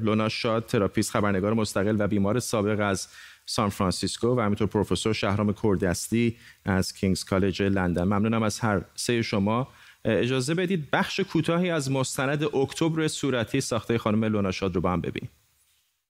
لونا 0.02 0.30
شاد 0.30 0.66
تراپیست 0.66 1.12
خبرنگار 1.12 1.54
مستقل 1.54 1.96
و 2.00 2.08
بیمار 2.08 2.40
سابق 2.40 2.80
از 2.80 3.08
سان 3.46 3.70
فرانسیسکو 3.70 4.36
و 4.36 4.40
همینطور 4.40 4.68
پروفسور 4.68 5.14
شهرام 5.14 5.54
کردستی 5.64 6.38
از 6.66 6.94
کینگز 6.94 7.24
کالج 7.24 7.62
لندن. 7.64 8.04
ممنونم 8.04 8.44
از 8.44 8.60
هر 8.60 8.82
سه 8.96 9.22
شما. 9.22 9.68
اجازه 10.06 10.54
بدید 10.54 10.92
بخش 10.92 11.20
کوتاهی 11.20 11.70
از 11.70 11.92
مستند 11.92 12.44
اکتبر 12.44 13.08
صورتی 13.08 13.62
ساخته 13.62 13.98
خانم 13.98 14.26
لونا 14.26 14.52
شاد 14.52 14.76
رو 14.76 14.82
با 14.82 14.92
هم 14.92 15.02
ببینیم. 15.02 15.30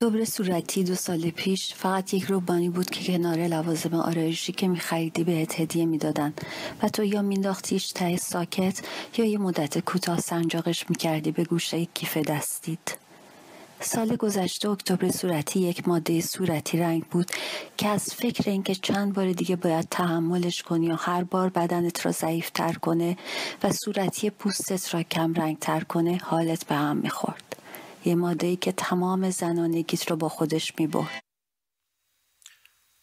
اکتبر 0.02 0.24
صورتی 0.24 0.84
دو 0.84 0.94
سال 0.94 1.30
پیش 1.30 1.74
فقط 1.74 2.14
یک 2.14 2.24
روبانی 2.24 2.68
بود 2.68 2.90
که 2.90 3.12
کنار 3.12 3.38
لوازم 3.38 3.94
آرایشی 3.94 4.52
که 4.52 4.68
میخریدی 4.68 5.24
بهت 5.24 5.60
هدیه 5.60 5.86
می‌دادن. 5.86 6.32
و 6.82 6.88
تو 6.88 7.04
یا 7.04 7.22
مینداختیش 7.22 7.92
ته 7.92 8.16
ساکت 8.16 8.80
یا 9.16 9.24
یه 9.24 9.38
مدت 9.38 9.78
کوتاه 9.78 10.20
سنجاقش 10.20 10.90
می‌کردی 10.90 11.30
به 11.30 11.44
گوشه 11.44 11.84
کیف 11.84 12.16
دستید 12.16 12.98
سال 13.80 14.16
گذشته 14.16 14.68
اکتبر 14.68 15.10
صورتی 15.10 15.60
یک 15.60 15.88
ماده 15.88 16.20
صورتی 16.20 16.78
رنگ 16.78 17.04
بود 17.04 17.30
که 17.76 17.88
از 17.88 18.04
فکر 18.14 18.50
اینکه 18.50 18.74
چند 18.74 19.14
بار 19.14 19.32
دیگه 19.32 19.56
باید 19.56 19.88
تحملش 19.90 20.62
کنی 20.62 20.90
و 20.90 20.96
هر 20.96 21.24
بار 21.24 21.48
بدنت 21.48 22.06
را 22.06 22.12
ضعیف 22.12 22.50
تر 22.50 22.72
کنه 22.72 23.16
و 23.62 23.72
صورتی 23.72 24.30
پوستت 24.30 24.94
را 24.94 25.02
کم 25.02 25.34
رنگ 25.34 25.58
تر 25.58 25.80
کنه 25.80 26.20
حالت 26.24 26.66
به 26.66 26.74
هم 26.74 26.96
می‌خورد. 26.96 27.59
یه 28.04 28.14
ماده 28.14 28.46
ای 28.46 28.56
که 28.56 28.72
تمام 28.72 29.30
زنانگیت 29.30 30.10
رو 30.10 30.16
با 30.16 30.28
خودش 30.28 30.72
می‌برد. 30.78 31.20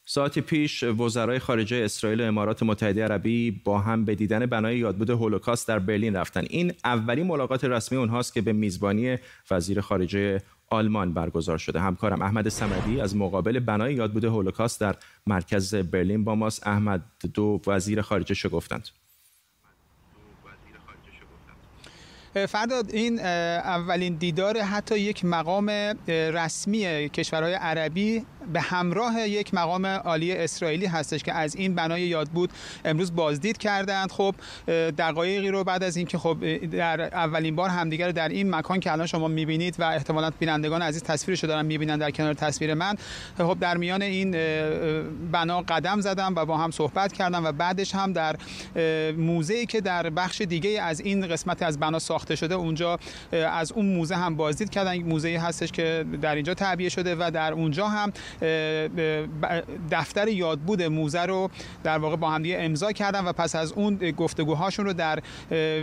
ساعتی 0.09 0.41
پیش 0.41 0.83
وزرای 0.83 1.39
خارجه 1.39 1.77
اسرائیل 1.77 2.21
و 2.21 2.23
امارات 2.23 2.63
متحده 2.63 3.03
عربی 3.03 3.51
با 3.51 3.79
هم 3.79 4.05
به 4.05 4.15
دیدن 4.15 4.45
بنای 4.45 4.77
یادبود 4.77 5.09
هولوکاست 5.09 5.67
در 5.67 5.79
برلین 5.79 6.15
رفتن. 6.15 6.45
این 6.49 6.73
اولین 6.83 7.27
ملاقات 7.27 7.63
رسمی 7.63 7.97
اونهاست 7.97 8.33
که 8.33 8.41
به 8.41 8.53
میزبانی 8.53 9.17
وزیر 9.51 9.81
خارجه 9.81 10.41
آلمان 10.69 11.13
برگزار 11.13 11.57
شده. 11.57 11.79
همکارم 11.79 12.21
احمد 12.21 12.49
سمدی 12.49 13.01
از 13.01 13.15
مقابل 13.15 13.59
بنای 13.59 13.93
یادبود 13.93 14.25
هولوکاست 14.25 14.81
در 14.81 14.95
مرکز 15.27 15.75
برلین 15.75 16.23
با 16.23 16.35
ماست. 16.35 16.67
احمد 16.67 17.03
دو 17.33 17.61
وزیر 17.67 18.01
خارجه 18.01 18.33
شو 18.33 18.49
گفتند. 18.49 18.89
فرداد 22.49 22.91
این 22.91 23.19
اولین 23.19 24.15
دیدار 24.15 24.57
حتی 24.57 24.99
یک 24.99 25.25
مقام 25.25 25.69
رسمی 26.07 27.09
کشورهای 27.09 27.53
عربی 27.53 28.25
به 28.53 28.61
همراه 28.61 29.21
یک 29.21 29.53
مقام 29.53 29.85
عالی 29.85 30.31
اسرائیلی 30.31 30.85
هستش 30.85 31.23
که 31.23 31.33
از 31.33 31.55
این 31.55 31.75
بنای 31.75 32.01
یاد 32.01 32.27
بود 32.27 32.49
امروز 32.85 33.15
بازدید 33.15 33.57
کردند. 33.57 34.11
خب 34.11 34.35
دقایقی 34.97 35.49
رو 35.49 35.63
بعد 35.63 35.83
از 35.83 35.97
اینکه 35.97 36.17
خب 36.17 36.65
در 36.65 37.01
اولین 37.01 37.55
بار 37.55 37.69
همدیگر 37.69 38.11
در 38.11 38.29
این 38.29 38.55
مکان 38.55 38.79
که 38.79 38.91
الان 38.91 39.07
شما 39.07 39.27
می‌بینید 39.27 39.75
و 39.79 39.83
احتمالا 39.83 40.31
بینندگان 40.39 40.81
عزیز 40.81 41.03
تصویرش 41.03 41.43
رو 41.43 41.49
دارن 41.49 41.65
می‌بینن 41.65 41.97
در 41.97 42.11
کنار 42.11 42.33
تصویر 42.33 42.73
من 42.73 42.95
خب 43.37 43.57
در 43.61 43.77
میان 43.77 44.01
این 44.01 44.31
بنا 45.31 45.61
قدم 45.61 46.01
زدم 46.01 46.33
و 46.35 46.45
با 46.45 46.57
هم 46.57 46.71
صحبت 46.71 47.13
کردم 47.13 47.45
و 47.45 47.51
بعدش 47.51 47.95
هم 47.95 48.13
در 48.13 48.35
موزه 49.17 49.65
که 49.65 49.81
در 49.81 50.09
بخش 50.09 50.41
دیگه 50.41 50.81
از 50.81 50.99
این 50.99 51.27
قسمت 51.27 51.63
از 51.63 51.79
بنا 51.79 51.99
ساخته 51.99 52.35
شده 52.35 52.55
اونجا 52.55 52.99
از 53.31 53.71
اون 53.71 53.85
موزه 53.85 54.15
هم 54.15 54.35
بازدید 54.35 54.69
کردن. 54.69 54.97
موزه 54.97 55.37
هستش 55.37 55.71
که 55.71 56.05
در 56.21 56.35
اینجا 56.35 56.53
تعبیه 56.53 56.89
شده 56.89 57.15
و 57.19 57.31
در 57.31 57.53
اونجا 57.53 57.87
هم 57.87 58.13
دفتر 59.91 60.27
یادبود 60.27 60.83
موزه 60.83 61.21
رو 61.21 61.49
در 61.83 61.97
واقع 61.97 62.15
با 62.15 62.29
همدیگه 62.29 62.57
امضا 62.59 62.91
کردن 62.91 63.25
و 63.25 63.33
پس 63.33 63.55
از 63.55 63.71
اون 63.71 63.95
گفتگوهاشون 64.11 64.85
رو 64.85 64.93
در 64.93 65.19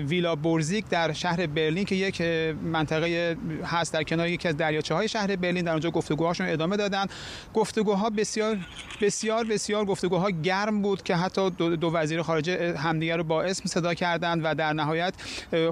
ویلا 0.06 0.36
بورزیک 0.36 0.88
در 0.88 1.12
شهر 1.12 1.46
برلین 1.46 1.84
که 1.84 1.94
یک 1.94 2.20
منطقه 2.62 3.36
هست 3.64 3.92
در 3.92 4.02
کنار 4.02 4.28
یکی 4.28 4.48
از 4.48 4.56
دریاچه 4.56 4.94
های 4.94 5.08
شهر 5.08 5.36
برلین 5.36 5.64
در 5.64 5.72
اونجا 5.72 5.90
گفتگوهاشون 5.90 6.48
ادامه 6.48 6.76
دادن. 6.76 7.06
گفتگوها 7.54 8.10
بسیار 8.10 8.58
بسیار 9.00 9.44
بسیار 9.44 9.84
گفتگوها 9.84 10.30
گرم 10.30 10.82
بود 10.82 11.02
که 11.02 11.16
حتی 11.16 11.50
دو, 11.50 11.90
وزیر 11.94 12.22
خارجه 12.22 12.76
همدیگه 12.78 13.16
رو 13.16 13.24
با 13.24 13.42
اسم 13.42 13.68
صدا 13.68 13.94
کردند 13.94 14.40
و 14.44 14.54
در 14.54 14.72
نهایت 14.72 15.14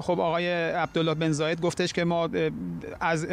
خب 0.01 0.19
آقای 0.19 0.71
عبدالله 0.71 1.13
بن 1.13 1.31
زاید 1.31 1.61
گفتش 1.61 1.93
که 1.93 2.03
ما 2.03 2.29
از 2.99 3.27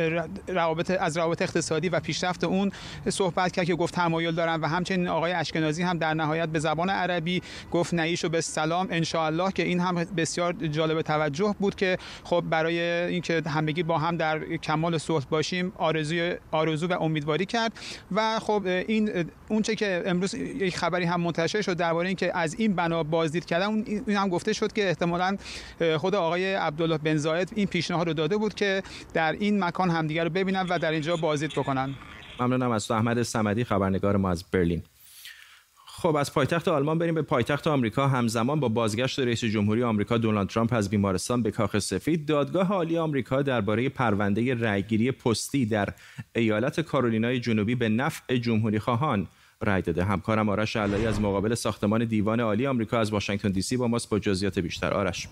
روابط 0.48 0.90
از 0.90 1.16
روابط 1.16 1.42
اقتصادی 1.42 1.88
و 1.88 2.00
پیشرفت 2.00 2.44
اون 2.44 2.72
صحبت 3.08 3.39
کرد 3.48 3.64
که 3.64 3.74
گفت 3.74 3.94
تمایل 3.94 4.34
دارن 4.34 4.60
و 4.60 4.66
همچنین 4.66 5.08
آقای 5.08 5.32
اشکنازی 5.32 5.82
هم 5.82 5.98
در 5.98 6.14
نهایت 6.14 6.48
به 6.48 6.58
زبان 6.58 6.90
عربی 6.90 7.42
گفت 7.72 7.94
نعیش 7.94 8.24
و 8.24 8.28
به 8.28 8.40
سلام 8.40 8.88
ان 8.90 9.50
که 9.50 9.62
این 9.62 9.80
هم 9.80 9.94
بسیار 9.94 10.52
جالب 10.52 11.02
توجه 11.02 11.54
بود 11.58 11.74
که 11.74 11.98
خب 12.24 12.44
برای 12.50 12.80
اینکه 12.80 13.42
همگی 13.46 13.82
با 13.82 13.98
هم 13.98 14.16
در 14.16 14.56
کمال 14.56 14.98
صلح 14.98 15.24
باشیم 15.30 15.72
آرزوی 15.78 16.34
آرزو 16.50 16.86
و 16.86 17.02
امیدواری 17.02 17.46
کرد 17.46 17.72
و 18.12 18.38
خب 18.38 18.62
این 18.66 19.30
اونچه 19.48 19.74
که 19.74 20.02
امروز 20.06 20.34
یک 20.34 20.76
خبری 20.76 21.04
هم 21.04 21.20
منتشر 21.20 21.62
شد 21.62 21.76
درباره 21.76 22.08
اینکه 22.08 22.36
از 22.38 22.54
این 22.58 22.74
بنا 22.74 23.02
بازدید 23.02 23.44
کردن 23.44 23.66
اون 23.66 23.84
هم 24.08 24.28
گفته 24.28 24.52
شد 24.52 24.72
که 24.72 24.88
احتمالاً 24.88 25.36
خود 25.98 26.14
آقای 26.14 26.54
عبدالله 26.54 26.98
بن 26.98 27.16
زاید 27.16 27.52
این 27.54 27.66
پیشنهاد 27.66 28.06
رو 28.06 28.14
داده 28.14 28.36
بود 28.36 28.54
که 28.54 28.82
در 29.14 29.32
این 29.32 29.64
مکان 29.64 29.90
همدیگر 29.90 30.24
رو 30.24 30.30
ببینن 30.30 30.66
و 30.68 30.78
در 30.78 30.90
اینجا 30.90 31.16
بازدید 31.16 31.52
بکنن. 31.52 31.94
ممنونم 32.40 32.70
از 32.70 32.86
تو 32.86 32.94
احمد 32.94 33.22
سمدی 33.22 33.64
خبرنگار 33.64 34.16
ما 34.16 34.30
از 34.30 34.44
برلین. 34.52 34.82
خب 35.86 36.16
از 36.16 36.34
پایتخت 36.34 36.68
آلمان 36.68 36.98
بریم 36.98 37.14
به 37.14 37.22
پایتخت 37.22 37.66
آمریکا. 37.66 38.08
همزمان 38.08 38.60
با 38.60 38.68
بازگشت 38.68 39.18
رئیس 39.18 39.44
جمهوری 39.44 39.82
آمریکا 39.82 40.18
دونالد 40.18 40.48
ترامپ 40.48 40.72
از 40.72 40.90
بیمارستان 40.90 41.42
به 41.42 41.50
کاخ 41.50 41.78
سفید 41.78 42.26
دادگاه 42.26 42.68
عالی 42.72 42.98
آمریکا 42.98 43.42
درباره 43.42 43.88
پرونده 43.88 44.54
رأیگیری 44.54 45.12
پستی 45.12 45.66
در 45.66 45.88
ایالت 46.34 46.80
کارولینای 46.80 47.40
جنوبی 47.40 47.74
به 47.74 47.88
نفع 47.88 48.36
جمهوری 48.36 48.78
خواهان 48.78 49.26
رأی 49.62 49.82
داده. 49.82 50.04
همکارم 50.04 50.48
آرش 50.48 50.76
علایی 50.76 51.06
از 51.06 51.20
مقابل 51.20 51.54
ساختمان 51.54 52.04
دیوان 52.04 52.40
عالی 52.40 52.66
آمریکا 52.66 52.98
از 52.98 53.12
واشنگتن 53.12 53.48
دی 53.48 53.62
سی 53.62 53.76
با 53.76 53.88
ماست 53.88 54.10
با 54.10 54.18
جزئیات 54.18 54.58
بیشتر. 54.58 54.94
آرش. 54.94 55.28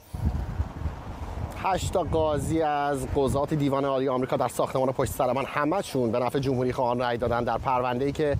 هشت 1.64 1.96
قاضی 1.96 2.62
از 2.62 3.06
قضات 3.16 3.54
دیوان 3.54 3.84
عالی 3.84 4.08
آمریکا 4.08 4.36
در 4.36 4.48
ساختمان 4.48 4.92
پشت 4.92 5.12
سر 5.12 5.32
من 5.32 5.44
همشون 5.44 6.12
به 6.12 6.18
نفع 6.18 6.38
جمهوری 6.38 6.72
خواهان 6.72 7.00
رأی 7.00 7.18
دادن 7.18 7.44
در 7.44 7.58
پرونده 7.58 8.04
ای 8.04 8.12
که 8.12 8.36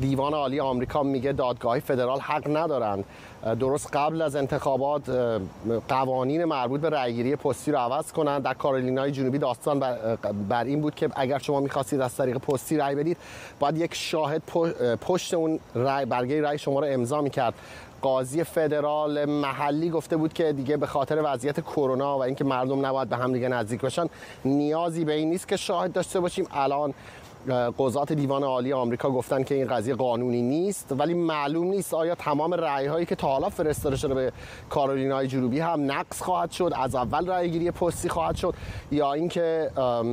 دیوان 0.00 0.34
عالی 0.34 0.60
آمریکا 0.60 1.02
میگه 1.02 1.32
دادگاه 1.32 1.78
فدرال 1.78 2.20
حق 2.20 2.56
ندارن. 2.56 3.04
درست 3.60 3.96
قبل 3.96 4.22
از 4.22 4.36
انتخابات 4.36 5.02
قوانین 5.88 6.44
مربوط 6.44 6.80
به 6.80 6.90
رأیگیری 6.90 7.36
پستی 7.36 7.72
رو 7.72 7.78
عوض 7.78 8.12
کنن. 8.12 8.38
در 8.38 8.54
کارولینای 8.54 9.12
جنوبی 9.12 9.38
داستان 9.38 9.80
بر 10.48 10.64
این 10.64 10.80
بود 10.80 10.94
که 10.94 11.10
اگر 11.16 11.38
شما 11.38 11.60
می‌خواستید 11.60 12.00
از 12.00 12.16
طریق 12.16 12.38
پستی 12.38 12.76
رأی 12.76 12.94
بدید 12.94 13.16
باید 13.60 13.78
یک 13.78 13.94
شاهد 13.94 14.42
پشت 15.00 15.34
اون 15.34 15.60
رأی 15.74 16.04
برگه 16.04 16.42
رأی 16.42 16.58
شما 16.58 16.80
رو 16.80 16.86
امضا 16.90 17.20
می‌کرد. 17.20 17.54
قاضی 18.04 18.44
فدرال 18.44 19.24
محلی 19.24 19.90
گفته 19.90 20.16
بود 20.16 20.32
که 20.32 20.52
دیگه 20.52 20.76
به 20.76 20.86
خاطر 20.86 21.22
وضعیت 21.24 21.60
کرونا 21.60 22.18
و 22.18 22.22
اینکه 22.22 22.44
مردم 22.44 22.86
نباید 22.86 23.08
به 23.08 23.16
هم 23.16 23.32
دیگه 23.32 23.48
نزدیک 23.48 23.80
باشن 23.80 24.06
نیازی 24.44 25.04
به 25.04 25.12
این 25.12 25.30
نیست 25.30 25.48
که 25.48 25.56
شاهد 25.56 25.92
داشته 25.92 26.20
باشیم. 26.20 26.46
الان 26.50 26.94
قضات 27.78 28.12
دیوان 28.12 28.44
عالی 28.44 28.72
آمریکا 28.72 29.10
گفتن 29.10 29.42
که 29.42 29.54
این 29.54 29.66
قضیه 29.66 29.94
قانونی 29.94 30.42
نیست 30.42 30.94
ولی 30.98 31.14
معلوم 31.14 31.66
نیست 31.66 31.94
آیا 31.94 32.14
تمام 32.14 32.54
رأی 32.54 32.86
هایی 32.86 33.06
که 33.06 33.14
تا 33.14 33.28
حالا 33.28 33.48
فرستاده 33.48 33.96
شده 33.96 34.14
به 34.14 34.32
کارولینای 34.70 35.28
جنوبی 35.28 35.60
هم 35.60 35.92
نقص 35.92 36.22
خواهد 36.22 36.50
شد 36.50 36.72
از 36.76 36.94
اول 36.94 37.26
رأی 37.26 37.50
گیری 37.50 37.70
پستی 37.70 38.08
خواهد 38.08 38.36
شد 38.36 38.54
یا 38.90 39.12
اینکه 39.12 39.70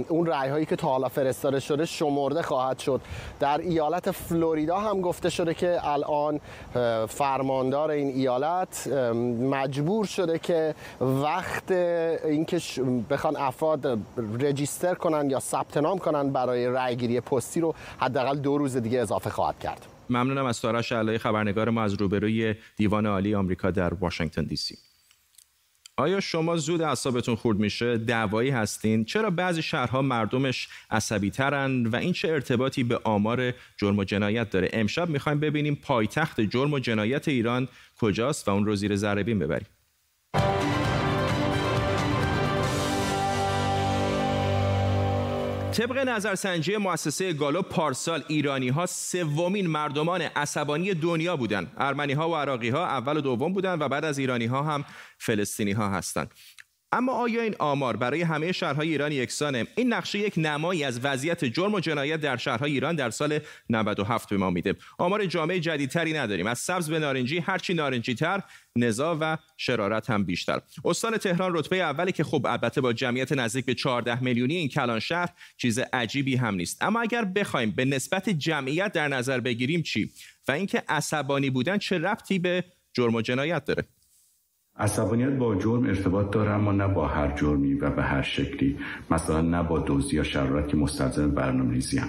اون 0.09 0.25
رأی 0.25 0.49
هایی 0.49 0.65
که 0.65 0.75
تا 0.75 0.87
حالا 0.87 1.07
فرستاده 1.07 1.59
شده 1.59 1.85
شمرده 1.85 2.41
خواهد 2.41 2.79
شد. 2.79 3.01
در 3.39 3.57
ایالت 3.57 4.11
فلوریدا 4.11 4.77
هم 4.77 5.01
گفته 5.01 5.29
شده 5.29 5.53
که 5.53 5.79
الان 5.83 6.39
فرماندار 7.07 7.91
این 7.91 8.07
ایالت 8.07 8.87
مجبور 9.51 10.05
شده 10.05 10.39
که 10.39 10.75
وقت 11.01 11.71
اینکه 11.71 12.61
بخوان 13.09 13.37
افراد 13.37 13.99
رجیستر 14.39 14.93
کنن 14.93 15.29
یا 15.29 15.39
ثبت 15.39 15.77
نام 15.77 15.97
کنن 15.97 16.29
برای 16.29 16.67
رأی 16.67 16.95
گیری 16.95 17.20
پستی 17.21 17.61
رو 17.61 17.75
حداقل 17.99 18.37
دو 18.37 18.57
روز 18.57 18.77
دیگه 18.77 18.99
اضافه 18.99 19.29
خواهد 19.29 19.59
کرد. 19.59 19.85
ممنونم 20.09 20.45
از 20.45 20.61
تارش 20.61 20.91
علای 20.91 21.17
خبرنگار 21.17 21.69
ما 21.69 21.83
از 21.83 21.93
روبروی 21.93 22.55
دیوان 22.77 23.05
عالی 23.05 23.35
آمریکا 23.35 23.71
در 23.71 23.93
واشنگتن 23.93 24.43
دی 24.43 24.55
سی. 24.55 24.77
آیا 25.97 26.19
شما 26.19 26.57
زود 26.57 26.81
اعصابتون 26.81 27.35
خورد 27.35 27.59
میشه؟ 27.59 27.97
دعوایی 27.97 28.49
هستین؟ 28.49 29.05
چرا 29.05 29.29
بعضی 29.29 29.61
شهرها 29.61 30.01
مردمش 30.01 30.67
عصبی 30.91 31.31
ترن 31.31 31.85
و 31.85 31.95
این 31.95 32.13
چه 32.13 32.27
ارتباطی 32.27 32.83
به 32.83 32.99
آمار 33.03 33.53
جرم 33.77 33.97
و 33.97 34.03
جنایت 34.03 34.49
داره؟ 34.49 34.69
امشب 34.73 35.09
می‌خوایم 35.09 35.39
ببینیم 35.39 35.75
پایتخت 35.75 36.41
جرم 36.41 36.73
و 36.73 36.79
جنایت 36.79 37.27
ایران 37.27 37.67
کجاست 37.99 38.47
و 38.47 38.51
اون 38.51 38.65
رو 38.65 38.75
زیر 38.75 38.95
ذره 38.95 39.23
ببریم. 39.23 39.67
طبق 45.71 45.97
نظرسنجی 45.97 46.77
مؤسسه 46.77 47.33
گالو 47.33 47.61
پارسال 47.61 48.23
ایرانی 48.27 48.69
ها 48.69 48.85
سومین 48.85 49.67
مردمان 49.67 50.21
عصبانی 50.21 50.93
دنیا 50.93 51.37
بودند. 51.37 51.71
ارمنی 51.77 52.13
ها 52.13 52.29
و 52.29 52.35
عراقی 52.35 52.69
ها 52.69 52.85
اول 52.85 53.17
و 53.17 53.21
دوم 53.21 53.53
بودند 53.53 53.81
و 53.81 53.87
بعد 53.87 54.05
از 54.05 54.19
ایرانی 54.19 54.45
ها 54.45 54.63
هم 54.63 54.85
فلسطینی 55.17 55.71
ها 55.71 55.89
هستند. 55.89 56.31
اما 56.93 57.13
آیا 57.13 57.41
این 57.41 57.55
آمار 57.59 57.97
برای 57.97 58.21
همه 58.21 58.51
شهرهای 58.51 58.89
ایران 58.89 59.11
یکسانه؟ 59.11 59.67
این 59.75 59.93
نقشه 59.93 60.19
یک 60.19 60.33
نمایی 60.37 60.83
از 60.83 60.99
وضعیت 61.03 61.45
جرم 61.45 61.73
و 61.73 61.79
جنایت 61.79 62.21
در 62.21 62.37
شهرهای 62.37 62.71
ایران 62.71 62.95
در 62.95 63.09
سال 63.09 63.39
97 63.69 64.29
به 64.29 64.37
ما 64.37 64.49
میده. 64.49 64.75
آمار 64.97 65.25
جامعه 65.25 65.59
جدیدتری 65.59 66.13
نداریم. 66.13 66.47
از 66.47 66.59
سبز 66.59 66.89
به 66.89 66.99
نارنجی 66.99 67.39
هرچی 67.39 67.73
نارنجی 67.73 68.15
تر 68.15 68.43
نزا 68.75 69.17
و 69.21 69.37
شرارت 69.57 70.09
هم 70.09 70.23
بیشتر. 70.23 70.61
استان 70.85 71.17
تهران 71.17 71.55
رتبه 71.55 71.75
اولی 71.75 72.11
که 72.11 72.23
خب 72.23 72.45
البته 72.45 72.81
با 72.81 72.93
جمعیت 72.93 73.31
نزدیک 73.31 73.65
به 73.65 73.73
14 73.73 74.23
میلیونی 74.23 74.55
این 74.55 74.69
کلان 74.69 74.99
شهر 74.99 75.29
چیز 75.57 75.79
عجیبی 75.79 76.35
هم 76.35 76.55
نیست. 76.55 76.83
اما 76.83 77.01
اگر 77.01 77.25
بخوایم 77.25 77.71
به 77.71 77.85
نسبت 77.85 78.29
جمعیت 78.29 78.91
در 78.91 79.07
نظر 79.07 79.39
بگیریم 79.39 79.81
چی؟ 79.81 80.11
و 80.47 80.51
اینکه 80.51 80.83
عصبانی 80.89 81.49
بودن 81.49 81.77
چه 81.77 81.97
ربطی 81.97 82.39
به 82.39 82.63
جرم 82.93 83.15
و 83.15 83.21
جنایت 83.21 83.65
داره؟ 83.65 83.85
عصبانیت 84.81 85.29
با 85.29 85.55
جرم 85.55 85.85
ارتباط 85.85 86.31
داره 86.31 86.51
اما 86.51 86.71
نه 86.71 86.87
با 86.87 87.07
هر 87.07 87.31
جرمی 87.35 87.73
و 87.73 87.89
به 87.89 88.03
هر 88.03 88.21
شکلی. 88.21 88.77
مثلا 89.11 89.41
نه 89.41 89.63
با 89.63 89.83
دزدی 89.87 90.15
یا 90.15 90.23
شرارت 90.23 90.67
که 90.67 90.77
مستلزم 90.77 91.31
برنامه‌ریزی 91.31 92.01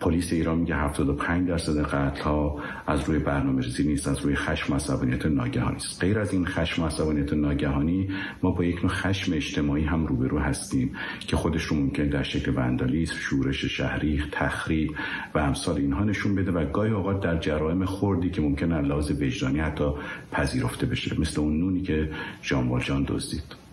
پلیس 0.00 0.32
ایران 0.32 0.58
میگه 0.58 0.76
75 0.76 1.48
درصد 1.48 1.82
قتل 1.82 2.22
ها 2.22 2.62
از 2.86 3.08
روی 3.08 3.18
برنامه 3.18 3.62
ریزی 3.62 3.86
نیست 3.86 4.08
از 4.08 4.20
روی 4.20 4.34
خشم 4.34 4.74
عصبانیت 4.74 5.26
ناگهانی 5.26 5.76
است. 5.76 6.00
غیر 6.00 6.18
از 6.18 6.32
این 6.32 6.46
خشم 6.46 6.84
عصبانیت 6.84 7.32
ناگهانی 7.32 8.08
ما 8.42 8.50
با 8.50 8.64
یک 8.64 8.76
نوع 8.82 8.92
خشم 8.92 9.32
اجتماعی 9.32 9.84
هم 9.84 10.06
روبرو 10.06 10.38
هستیم 10.38 10.96
که 11.20 11.36
خودش 11.36 11.64
رو 11.64 11.76
ممکن 11.76 12.08
در 12.08 12.22
شکل 12.22 12.52
وندالیسم 12.56 13.14
شورش 13.14 13.64
شهری 13.64 14.22
تخریب 14.32 14.90
و 15.34 15.38
امثال 15.38 15.76
اینها 15.76 16.04
نشون 16.04 16.34
بده 16.34 16.52
و 16.52 16.64
گاهی 16.64 16.90
اوقات 16.90 17.20
در 17.20 17.36
جرائم 17.36 17.84
خوردی 17.84 18.30
که 18.30 18.42
ممکن 18.42 18.72
از 18.72 18.84
لحاظ 18.84 19.10
وجدانی 19.10 19.60
حتی 19.60 19.90
پذیرفته 20.32 20.86
بشه. 20.86 21.20
مثل 21.20 21.40
اون 21.40 21.60
نونی 21.60 21.82
که 21.82 22.10
جان 22.42 22.68
والجان 22.68 23.04
دزدید. 23.08 23.67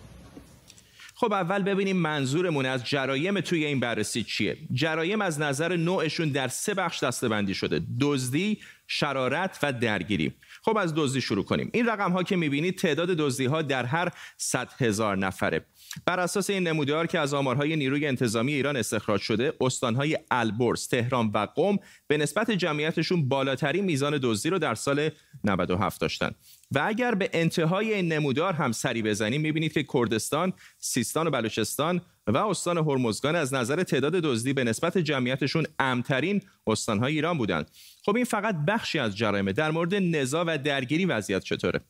خب 1.18 1.32
اول 1.32 1.62
ببینیم 1.62 1.96
منظورمون 1.96 2.66
از 2.66 2.84
جرایم 2.84 3.40
توی 3.40 3.64
این 3.64 3.80
بررسی 3.80 4.22
چیه. 4.22 4.56
جرایم 4.72 5.20
از 5.20 5.40
نظر 5.40 5.76
نوعشون 5.76 6.28
در 6.28 6.48
سه 6.48 6.74
بخش 6.74 7.04
دستبندی 7.04 7.54
شده. 7.54 7.82
دزدی 8.00 8.58
شرارت 8.86 9.58
و 9.62 9.72
درگیری. 9.72 10.32
خب 10.62 10.76
از 10.76 10.94
دزدی 10.94 11.20
شروع 11.20 11.44
کنیم. 11.44 11.70
این 11.72 11.86
رقم 11.86 12.12
ها 12.12 12.22
که 12.22 12.36
می‌بینید 12.36 12.78
تعداد 12.78 13.08
دزدی 13.08 13.44
ها 13.44 13.62
در 13.62 13.84
هر 13.84 14.08
100 14.36 14.72
هزار 14.78 15.16
نفره. 15.16 15.66
بر 16.06 16.20
اساس 16.20 16.50
این 16.50 16.68
نمودار 16.68 17.06
که 17.06 17.18
از 17.18 17.34
آمارهای 17.34 17.76
نیروی 17.76 18.06
انتظامی 18.06 18.52
ایران 18.52 18.76
استخراج 18.76 19.20
شده 19.20 19.52
استانهای 19.60 20.18
البرز، 20.30 20.88
تهران 20.88 21.30
و 21.34 21.46
قم 21.56 21.78
به 22.06 22.16
نسبت 22.16 22.50
جمعیتشون 22.50 23.28
بالاترین 23.28 23.84
میزان 23.84 24.18
دزدی 24.22 24.50
رو 24.50 24.58
در 24.58 24.74
سال 24.74 25.10
97 25.44 26.00
داشتن. 26.00 26.30
و 26.74 26.82
اگر 26.86 27.14
به 27.14 27.30
انتهای 27.32 27.94
این 27.94 28.12
نمودار 28.12 28.52
هم 28.52 28.72
سری 28.72 29.02
بزنیم 29.02 29.40
می‌بینید 29.40 29.72
که 29.72 29.82
کردستان، 29.82 30.52
سیستان 30.78 31.26
و 31.26 31.30
بلوچستان 31.30 32.00
و 32.26 32.36
استان 32.36 32.78
هرمزگان 32.78 33.36
از 33.36 33.54
نظر 33.54 33.82
تعداد 33.82 34.12
دزدی 34.12 34.52
به 34.52 34.64
نسبت 34.64 34.98
جمعیتشون 34.98 35.66
امترین 35.78 36.42
استانهای 36.66 37.12
ایران 37.12 37.38
بودند. 37.38 37.70
خب 38.04 38.16
این 38.16 38.24
فقط 38.24 38.56
بخشی 38.68 38.98
از 38.98 39.16
جرائمه. 39.16 39.52
در 39.52 39.70
مورد 39.70 39.94
نزا 39.94 40.44
و 40.46 40.58
درگیری 40.58 41.04
وضعیت 41.04 41.42
چطوره؟ 41.42 41.80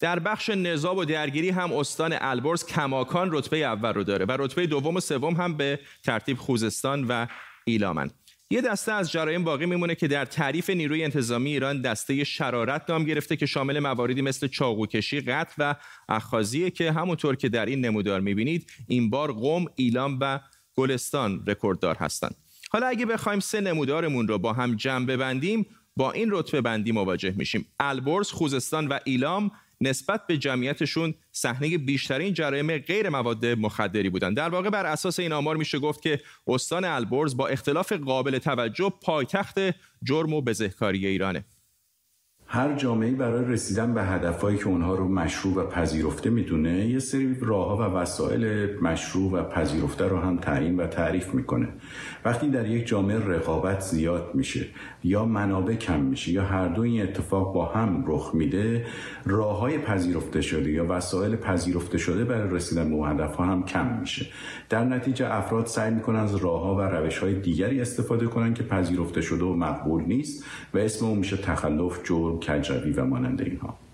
در 0.00 0.18
بخش 0.18 0.50
نظام 0.50 0.96
و 0.96 1.04
درگیری 1.04 1.50
هم 1.50 1.72
استان 1.72 2.16
البرز 2.20 2.66
کماکان 2.66 3.28
رتبه 3.32 3.58
اول 3.58 3.92
رو 3.92 4.04
داره 4.04 4.24
و 4.24 4.36
رتبه 4.38 4.66
دوم 4.66 4.96
و 4.96 5.00
سوم 5.00 5.34
هم 5.34 5.56
به 5.56 5.80
ترتیب 6.04 6.38
خوزستان 6.38 7.04
و 7.04 7.26
ایلامن 7.64 8.10
یه 8.50 8.60
دسته 8.60 8.92
از 8.92 9.12
جرایم 9.12 9.44
باقی 9.44 9.66
میمونه 9.66 9.94
که 9.94 10.08
در 10.08 10.24
تعریف 10.24 10.70
نیروی 10.70 11.04
انتظامی 11.04 11.50
ایران 11.50 11.80
دسته 11.80 12.24
شرارت 12.24 12.90
نام 12.90 13.04
گرفته 13.04 13.36
که 13.36 13.46
شامل 13.46 13.78
مواردی 13.78 14.22
مثل 14.22 14.46
چاقوکشی، 14.46 15.20
قتل 15.20 15.54
و 15.58 15.74
اخاذیه 16.08 16.70
که 16.70 16.92
همونطور 16.92 17.36
که 17.36 17.48
در 17.48 17.66
این 17.66 17.84
نمودار 17.84 18.20
می‌بینید 18.20 18.70
این 18.88 19.10
بار 19.10 19.32
قم، 19.32 19.64
ایلام 19.76 20.18
و 20.20 20.40
گلستان 20.76 21.44
رکورددار 21.46 21.96
هستند. 21.96 22.34
حالا 22.70 22.86
اگه 22.86 23.06
بخوایم 23.06 23.40
سه 23.40 23.60
نمودارمون 23.60 24.28
رو 24.28 24.38
با 24.38 24.52
هم 24.52 24.76
جمع 24.76 25.06
ببندیم 25.06 25.66
با 25.96 26.12
این 26.12 26.28
رتبه 26.30 26.60
بندی 26.60 26.92
مواجه 26.92 27.34
میشیم. 27.36 27.66
البرز، 27.80 28.30
خوزستان 28.30 28.88
و 28.88 28.98
ایلام 29.04 29.50
نسبت 29.80 30.26
به 30.26 30.38
جمعیتشون 30.38 31.14
صحنه 31.32 31.78
بیشترین 31.78 32.34
جرایم 32.34 32.78
غیر 32.78 33.08
مواد 33.08 33.46
مخدری 33.46 34.10
بودند 34.10 34.36
در 34.36 34.48
واقع 34.48 34.70
بر 34.70 34.86
اساس 34.86 35.20
این 35.20 35.32
آمار 35.32 35.56
میشه 35.56 35.78
گفت 35.78 36.02
که 36.02 36.20
استان 36.46 36.84
البرز 36.84 37.36
با 37.36 37.48
اختلاف 37.48 37.92
قابل 37.92 38.38
توجه 38.38 38.92
پایتخت 39.02 39.58
جرم 40.02 40.34
و 40.34 40.40
بزهکاری 40.40 41.06
ایرانه. 41.06 41.44
هر 42.50 42.74
جامعه 42.74 43.10
برای 43.10 43.44
رسیدن 43.44 43.94
به 43.94 44.02
هدفهایی 44.02 44.58
که 44.58 44.66
اونها 44.66 44.94
رو 44.94 45.08
مشروع 45.08 45.54
و 45.54 45.66
پذیرفته 45.66 46.30
می‌دونه 46.30 46.86
یه 46.86 46.98
سری 46.98 47.36
راهها 47.40 47.76
و 47.76 47.94
وسایل 47.94 48.68
مشروع 48.82 49.32
و 49.32 49.42
پذیرفته 49.42 50.08
رو 50.08 50.18
هم 50.18 50.36
تعیین 50.36 50.76
و 50.76 50.86
تعریف 50.86 51.34
می‌کنه. 51.34 51.68
وقتی 52.24 52.48
در 52.48 52.66
یک 52.66 52.86
جامعه 52.86 53.18
رقابت 53.18 53.80
زیاد 53.80 54.30
میشه 54.34 54.66
یا 55.04 55.24
منابع 55.24 55.74
کم 55.74 56.00
میشه 56.00 56.32
یا 56.32 56.44
هر 56.44 56.68
دو 56.68 56.82
این 56.82 57.02
اتفاق 57.02 57.54
با 57.54 57.66
هم 57.66 58.04
رخ 58.06 58.30
میده 58.34 58.86
راه 59.24 59.58
های 59.58 59.78
پذیرفته 59.78 60.40
شده 60.40 60.70
یا 60.70 60.86
وسایل 60.88 61.36
پذیرفته 61.36 61.98
شده 61.98 62.24
برای 62.24 62.50
رسیدن 62.50 62.90
به 62.90 63.08
هدف 63.08 63.34
ها 63.34 63.44
هم 63.44 63.64
کم 63.64 63.98
میشه. 64.00 64.26
در 64.68 64.84
نتیجه 64.84 65.34
افراد 65.34 65.66
سعی 65.66 65.94
می‌کنن 65.94 66.18
از 66.18 66.36
راه 66.36 66.62
ها 66.62 66.74
و 66.74 66.80
روش 66.80 67.18
های 67.18 67.34
دیگری 67.34 67.80
استفاده 67.80 68.26
کنن 68.26 68.54
که 68.54 68.62
پذیرفته 68.62 69.20
شده 69.20 69.44
و 69.44 69.54
مقبول 69.54 70.02
نیست 70.04 70.44
و 70.74 70.78
اسم 70.78 71.06
اون 71.06 71.18
میشه 71.18 71.36
تخلف 71.36 72.00
جرم 72.04 72.37
کجروی 72.40 72.92
و 72.92 73.04
مانند 73.04 73.42
اینها. 73.42 73.87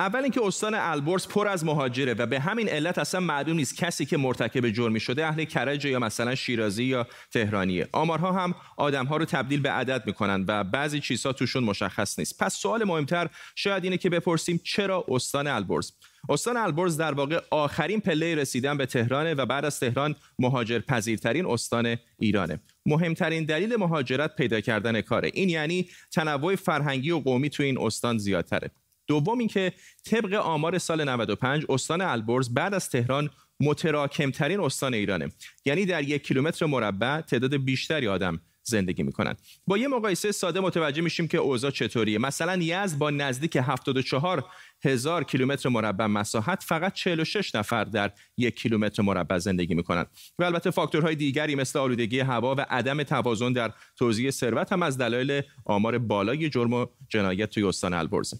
اول 0.00 0.22
اینکه 0.22 0.40
استان 0.44 0.74
البرز 0.74 1.28
پر 1.28 1.48
از 1.48 1.64
مهاجره 1.64 2.14
و 2.14 2.26
به 2.26 2.40
همین 2.40 2.68
علت 2.68 2.98
اصلا 2.98 3.20
معلوم 3.20 3.56
نیست 3.56 3.76
کسی 3.76 4.06
که 4.06 4.16
مرتکب 4.16 4.70
جرمی 4.70 5.00
شده 5.00 5.26
اهل 5.26 5.44
کرج 5.44 5.84
یا 5.84 5.98
مثلا 5.98 6.34
شیرازی 6.34 6.84
یا 6.84 7.06
تهرانیه. 7.30 7.88
آمارها 7.92 8.32
هم 8.32 8.54
آدمها 8.76 9.16
رو 9.16 9.24
تبدیل 9.24 9.60
به 9.60 9.70
عدد 9.70 10.02
می‌کنن 10.06 10.44
و 10.48 10.64
بعضی 10.64 11.00
چیزها 11.00 11.32
توشون 11.32 11.64
مشخص 11.64 12.18
نیست. 12.18 12.42
پس 12.42 12.54
سوال 12.54 12.84
مهمتر 12.84 13.28
شاید 13.54 13.84
اینه 13.84 13.96
که 13.96 14.10
بپرسیم 14.10 14.60
چرا 14.64 15.04
استان 15.08 15.46
البرز؟ 15.46 15.92
استان 16.28 16.56
البرز 16.56 16.96
در 16.96 17.14
واقع 17.14 17.40
آخرین 17.50 18.00
پله 18.00 18.34
رسیدن 18.34 18.76
به 18.76 18.86
تهرانه 18.86 19.34
و 19.34 19.46
بعد 19.46 19.64
از 19.64 19.80
تهران 19.80 20.14
مهاجر 20.38 20.78
پذیرترین 20.78 21.46
استان 21.46 21.96
ایرانه. 22.18 22.60
مهمترین 22.86 23.44
دلیل 23.44 23.76
مهاجرت 23.76 24.36
پیدا 24.36 24.60
کردن 24.60 25.00
کاره. 25.00 25.30
این 25.34 25.48
یعنی 25.48 25.88
تنوع 26.12 26.56
فرهنگی 26.56 27.10
و 27.10 27.18
قومی 27.18 27.50
تو 27.50 27.62
این 27.62 27.78
استان 27.78 28.18
زیادتره. 28.18 28.70
دوم 29.10 29.38
اینکه 29.38 29.72
طبق 30.04 30.32
آمار 30.34 30.78
سال 30.78 31.08
95 31.08 31.64
استان 31.68 32.00
البرز 32.00 32.54
بعد 32.54 32.74
از 32.74 32.90
تهران 32.90 33.30
متراکمترین 33.60 34.60
استان 34.60 34.94
ایرانه. 34.94 35.28
یعنی 35.64 35.86
در 35.86 36.02
یک 36.02 36.26
کیلومتر 36.26 36.66
مربع 36.66 37.20
تعداد 37.20 37.56
بیشتری 37.56 38.08
آدم 38.08 38.40
زندگی 38.62 39.02
می‌کنن. 39.02 39.34
با 39.66 39.78
یه 39.78 39.88
مقایسه 39.88 40.32
ساده 40.32 40.60
متوجه 40.60 41.02
میشیم 41.02 41.28
که 41.28 41.38
اوضاع 41.38 41.70
چطوریه. 41.70 42.18
مثلا 42.18 42.56
یزد 42.62 42.98
با 42.98 43.10
نزدیک 43.10 43.56
74 43.56 44.44
هزار 44.84 45.24
کیلومتر 45.24 45.68
مربع 45.68 46.06
مساحت 46.06 46.62
فقط 46.62 46.92
46 46.92 47.54
نفر 47.54 47.84
در 47.84 48.10
یک 48.36 48.56
کیلومتر 48.56 49.02
مربع 49.02 49.38
زندگی 49.38 49.74
می‌کنند 49.74 50.06
و 50.38 50.44
البته 50.44 50.70
فاکتورهای 50.70 51.14
دیگری 51.14 51.54
مثل 51.54 51.78
آلودگی 51.78 52.20
هوا 52.20 52.54
و 52.54 52.60
عدم 52.70 53.02
توازن 53.02 53.52
در 53.52 53.72
توزیع 53.96 54.30
ثروت 54.30 54.72
هم 54.72 54.82
از 54.82 54.98
دلایل 54.98 55.42
آمار 55.64 55.98
بالای 55.98 56.50
جرم 56.50 56.72
و 56.72 56.86
جنایت 57.08 57.50
توی 57.50 57.64
استان 57.64 57.94
البرزه 57.94 58.36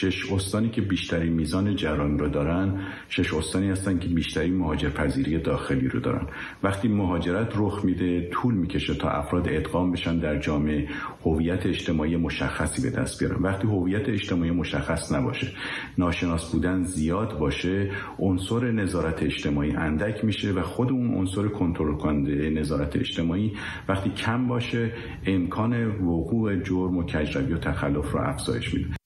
شش 0.00 0.32
استانی 0.32 0.68
که 0.68 0.80
بیشترین 0.80 1.32
میزان 1.32 1.76
جرائم 1.76 2.18
رو 2.18 2.28
دارن 2.28 2.86
شش 3.08 3.34
استانی 3.34 3.70
هستن 3.70 3.98
که 3.98 4.08
بیشترین 4.08 4.56
مهاجر 4.56 4.88
پذیری 4.88 5.38
داخلی 5.38 5.88
رو 5.88 6.00
دارن. 6.00 6.26
وقتی 6.62 6.88
مهاجرت 6.88 7.52
رخ 7.56 7.84
میده 7.84 8.30
طول 8.30 8.54
می‌کشه 8.54 8.94
تا 8.94 9.08
افراد 9.08 9.48
ادغام 9.48 9.92
بشن 9.92 10.18
در 10.18 10.38
جامعه 10.38 10.88
هویت 11.24 11.66
اجتماعی 11.66 12.16
مشخصی 12.16 12.82
به 12.82 12.90
دست 12.90 13.20
بیارن. 13.20 13.42
وقتی 13.42 13.66
هویت 13.66 14.08
اجتماعی 14.08 14.50
مشخص 14.50 15.12
نباشه 15.12 15.46
ناشناس 15.98 16.52
بودن 16.52 16.82
زیاد 16.82 17.38
باشه 17.38 17.90
عنصر 18.18 18.70
نظارت 18.70 19.22
اجتماعی 19.22 19.72
اندک 19.72 20.24
میشه 20.24 20.52
و 20.52 20.62
خود 20.62 20.92
اون 20.92 21.14
عنصر 21.14 21.48
کنترل 21.48 21.94
کننده 21.94 22.50
نظارت 22.50 22.96
اجتماعی 22.96 23.52
وقتی 23.88 24.10
کم 24.10 24.46
باشه 24.46 24.92
امکان 25.26 25.86
وقوع 25.86 26.56
جرم 26.56 26.96
و 26.96 27.02
کجروی 27.02 27.52
و 27.52 27.58
تخلف 27.58 28.12
رو 28.12 28.20
افزایش 28.20 28.74
میده. 28.74 28.97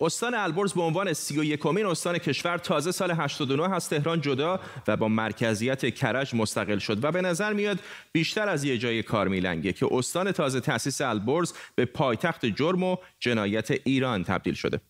استان 0.00 0.34
البرز 0.34 0.72
به 0.72 0.82
عنوان 0.82 1.12
سی 1.12 1.38
و 1.38 1.44
یکمین 1.44 1.86
استان 1.86 2.18
کشور 2.18 2.58
تازه 2.58 2.92
سال 2.92 3.10
89 3.10 3.74
از 3.74 3.88
تهران 3.88 4.20
جدا 4.20 4.60
و 4.88 4.96
با 4.96 5.08
مرکزیت 5.08 5.94
کرج 5.94 6.34
مستقل 6.34 6.78
شد 6.78 7.04
و 7.04 7.12
به 7.12 7.20
نظر 7.20 7.52
میاد 7.52 7.78
بیشتر 8.12 8.48
از 8.48 8.64
یه 8.64 8.78
جای 8.78 9.02
کار 9.02 9.28
میلنگه 9.28 9.72
که 9.72 9.88
استان 9.90 10.32
تازه 10.32 10.60
تأسیس 10.60 11.00
البرز 11.00 11.52
به 11.74 11.84
پایتخت 11.84 12.46
جرم 12.46 12.82
و 12.82 12.96
جنایت 13.18 13.70
ایران 13.84 14.24
تبدیل 14.24 14.54
شده. 14.54 14.80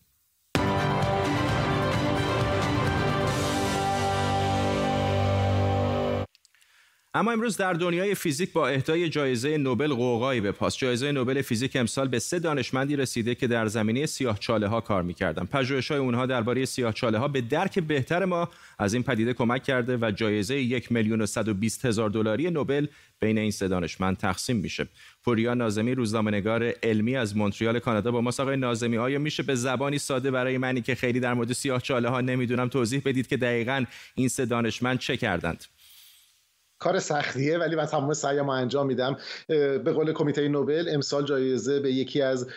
اما 7.13 7.31
امروز 7.31 7.57
در 7.57 7.73
دنیای 7.73 8.15
فیزیک 8.15 8.53
با 8.53 8.67
اهدای 8.67 9.09
جایزه 9.09 9.57
نوبل 9.57 9.93
قوقایی 9.93 10.41
به 10.41 10.51
پاس. 10.51 10.77
جایزه 10.77 11.11
نوبل 11.11 11.41
فیزیک 11.41 11.75
امسال 11.75 12.07
به 12.07 12.19
سه 12.19 12.39
دانشمندی 12.39 12.95
رسیده 12.95 13.35
که 13.35 13.47
در 13.47 13.67
زمینه 13.67 14.07
چاله 14.39 14.67
ها 14.67 14.81
کار 14.81 15.03
می‌کردن. 15.03 15.45
پژوهش‌های 15.45 15.99
اونها 15.99 16.25
درباره 16.25 16.65
چاله 16.65 17.17
ها 17.17 17.27
به 17.27 17.41
درک 17.41 17.79
بهتر 17.79 18.25
ما 18.25 18.49
از 18.79 18.93
این 18.93 19.03
پدیده 19.03 19.33
کمک 19.33 19.63
کرده 19.63 19.97
و 20.01 20.11
جایزه 20.11 20.55
یک 20.55 20.91
میلیون 20.91 21.21
و 21.21 21.25
هزار 21.83 22.09
دلاری 22.09 22.49
نوبل 22.49 22.87
بین 23.19 23.37
این 23.37 23.51
سه 23.51 23.67
دانشمند 23.67 24.17
تقسیم 24.17 24.55
میشه. 24.55 24.87
پوریا 25.23 25.53
نازمی 25.53 25.95
روزنامه‌نگار 25.95 26.73
علمی 26.83 27.15
از 27.15 27.37
مونتریال 27.37 27.79
کانادا 27.79 28.11
با 28.11 28.21
ما. 28.21 28.31
آقای 28.39 28.57
نازمی 28.57 28.97
آیا 28.97 29.19
میشه 29.19 29.43
به 29.43 29.55
زبانی 29.55 29.97
ساده 29.97 30.31
برای 30.31 30.57
منی 30.57 30.81
که 30.81 30.95
خیلی 30.95 31.19
در 31.19 31.33
مورد 31.33 31.51
چاله 31.79 32.09
ها 32.09 32.21
نمی‌دونم 32.21 32.67
توضیح 32.67 33.01
بدید 33.05 33.27
که 33.27 33.37
دقیقا 33.37 33.85
این 34.15 34.27
سه 34.27 34.45
دانشمند 34.45 34.99
چه 34.99 35.17
کردند؟ 35.17 35.65
کار 36.81 36.99
سختیه 36.99 37.57
ولی 37.57 37.75
من 37.75 37.85
تمام 37.85 38.13
سعیم 38.13 38.49
انجام 38.49 38.87
میدم. 38.87 39.17
به 39.47 39.93
قول 39.93 40.13
کمیته 40.13 40.47
نوبل 40.47 40.89
امسال 40.93 41.25
جایزه 41.25 41.79
به 41.79 41.91
یکی 41.91 42.21
از 42.21 42.47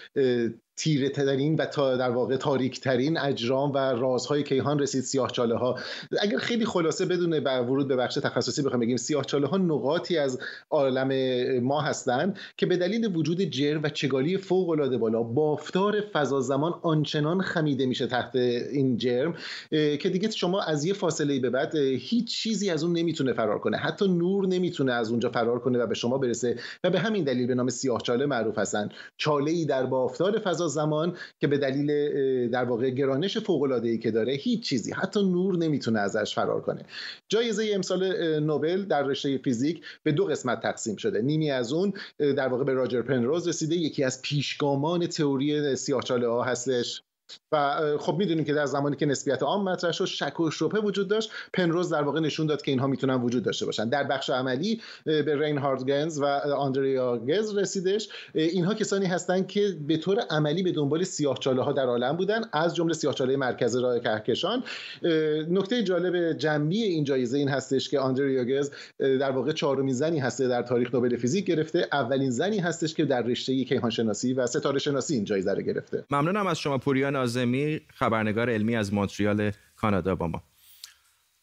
تیره 0.77 1.09
ترین 1.09 1.57
و 1.57 1.67
تا 1.67 1.97
در 1.97 2.11
واقع 2.11 2.37
تاریک 2.37 2.81
ترین 2.81 3.19
اجرام 3.19 3.73
و 3.73 3.79
رازهای 3.79 4.43
کیهان 4.43 4.79
رسید 4.79 5.03
سیاه 5.03 5.31
چاله 5.31 5.57
ها 5.57 5.79
اگر 6.21 6.39
خیلی 6.39 6.65
خلاصه 6.65 7.07
بدون 7.07 7.33
ورود 7.33 7.89
به 7.89 7.97
بخش 7.97 8.15
تخصصی 8.15 8.63
بخوام 8.63 8.81
بگیم 8.81 8.97
سیاه 8.97 9.25
چاله 9.25 9.47
ها 9.47 9.57
نقاطی 9.57 10.19
از 10.19 10.39
عالم 10.71 11.11
ما 11.61 11.81
هستند 11.81 12.39
که 12.57 12.67
به 12.67 12.77
دلیل 12.77 13.17
وجود 13.17 13.41
جر 13.41 13.81
و 13.83 13.89
چگالی 13.89 14.37
فوق 14.37 14.69
العاده 14.69 14.99
بالا 14.99 15.23
بافتار 15.23 16.01
فضا 16.01 16.41
زمان 16.41 16.75
آنچنان 16.83 17.41
خمیده 17.41 17.87
میشه 17.87 18.07
تحت 18.07 18.37
این 18.37 18.97
جرم 18.97 19.35
که 19.71 20.11
دیگه 20.13 20.31
شما 20.31 20.63
از 20.63 20.85
یه 20.85 20.95
فاصله 20.95 21.41
به 21.41 21.51
بعد 21.51 21.75
هیچ 21.77 22.37
چیزی 22.37 22.71
از 22.71 22.85
اون 22.85 22.93
نمی‌تونه 22.93 23.33
فرار 23.33 23.59
کنه. 23.59 23.77
حتی 23.77 24.09
نور 24.09 24.47
نمی‌تونه 24.47 24.93
از 24.93 25.11
اونجا 25.11 25.29
فرار 25.29 25.59
کنه 25.59 25.79
و 25.79 25.87
به 25.87 25.95
شما 25.95 26.19
برسه 26.19 26.57
و 26.85 26.91
به 26.91 26.99
همین 26.99 27.25
دلیل 27.25 27.47
به 27.47 27.55
نام 27.55 27.69
سیاه 27.69 28.01
چاله 28.01 28.27
معروف 28.27 28.59
هستن 28.59 28.89
چاله 29.17 29.51
ای 29.51 29.65
در 29.65 29.87
بافتار 29.87 30.39
فضا 30.39 30.64
زمان 30.69 31.17
که 31.41 31.47
به 31.47 31.59
دلیل 31.59 31.89
در 32.51 32.65
واقع 32.65 32.91
گرانش 32.91 33.39
فوق 33.39 33.63
العاده 33.63 33.89
ای 33.89 33.99
که 33.99 34.11
داره 34.11 34.33
هیچ 34.33 34.69
چیزی 34.69 34.93
حتی 34.93 35.23
نور 35.23 35.57
نمی‌تونه 35.57 36.01
ازش 36.01 36.35
فرار 36.35 36.61
کنه. 36.61 36.83
جایزه 37.29 37.71
امسال 37.75 38.41
نوبل 38.41 38.83
در 38.83 39.03
رشته 39.03 39.39
فیزیک 39.39 39.83
به 40.03 40.13
دو 40.13 40.25
قسمت 40.25 40.63
تقسیم 40.63 40.97
شده. 40.97 41.23
نیمی 41.23 41.51
از 41.51 41.73
اون 41.73 41.93
در 42.19 42.49
واقع 42.49 42.65
به 42.65 42.73
راجر 42.73 43.03
پنروز 43.03 43.49
رسیده. 43.49 43.77
یکی 43.77 44.05
از 44.05 44.23
پیشگامان 44.23 45.07
تئوری 45.07 45.77
سیاهچاله 45.77 46.29
ها 46.29 46.43
هستش. 46.43 47.03
و 47.53 47.79
خب 47.99 48.17
می‌دونیم 48.19 48.45
که 48.45 48.55
در 48.55 48.67
زمانی 48.67 48.97
که 48.97 49.07
نسبیت 49.07 49.43
عام 49.43 49.69
مطرح 49.69 49.93
شد 49.93 50.05
شک 50.05 50.41
و 50.41 50.51
شبهه 50.51 50.81
وجود 50.81 51.09
داشت. 51.09 51.31
پنروز 51.53 51.91
در 51.91 52.03
واقع 52.03 52.21
نشون 52.21 52.47
داد 52.47 52.63
که 52.63 52.71
اینها 52.71 52.87
می‌تونن 52.87 53.15
وجود 53.15 53.43
داشته 53.43 53.67
باشن. 53.67 53.89
در 53.89 54.05
بخش 54.05 54.31
عملی 54.31 54.81
به 55.05 55.39
رینهارد 55.39 55.85
گنز 55.85 56.21
و 56.21 56.25
آندریا 56.57 57.19
گز 57.19 57.59
رسیدش. 57.59 58.09
اینها 58.35 58.75
کسانی 58.75 59.07
هستند 59.07 59.47
که 59.47 59.77
به 59.87 59.97
طور 59.97 60.21
عملی 60.31 60.63
به 60.63 60.73
دنبال 60.73 61.05
سیاهچاله 61.05 61.63
ها 61.63 61.73
در 61.73 61.87
عالم 61.87 62.17
بودن 62.17 62.41
از 62.53 62.75
جمله 62.75 62.95
سیاهچاله 62.95 63.37
مرکز 63.37 63.77
راه 63.77 64.01
کهکشان. 64.01 64.63
نکته 65.51 65.83
جالب 65.83 66.33
جنبی 66.33 66.83
این 66.83 67.05
جایزه 67.05 67.39
این 67.39 67.49
هستش 67.49 67.89
که 67.89 68.01
آندریا 68.01 68.45
گز 68.45 68.71
در 68.99 69.31
واقع 69.31 69.53
چهارمین 69.53 69.95
زنی 69.95 70.19
هسته 70.19 70.49
در 70.49 70.63
تاریخ 70.63 70.95
نوبل 70.95 71.17
فیزیک 71.17 71.47
گرفته. 71.47 71.89
اولین 71.93 72.31
زنی 72.31 72.59
هستش 72.59 72.95
که 72.95 73.05
در 73.05 73.23
رشته 73.23 73.65
کیهان 73.65 73.91
شناسی 73.91 74.33
و 74.33 74.47
ستاره 74.47 74.79
شناسی 74.79 75.15
این 75.15 75.25
جایزه 75.25 75.53
رو 75.53 75.63
گرفته. 75.63 76.05
ممنونم 76.11 76.47
از 76.47 76.59
شما 76.59 76.79
پوریا. 76.79 77.14
نازمی 77.15 77.81
خبرنگار 77.95 78.51
علمی 78.51 78.77
از 78.77 78.95
مونتریال 78.95 79.51
کانادا 79.77 80.15
با 80.15 80.27
ما. 80.27 80.43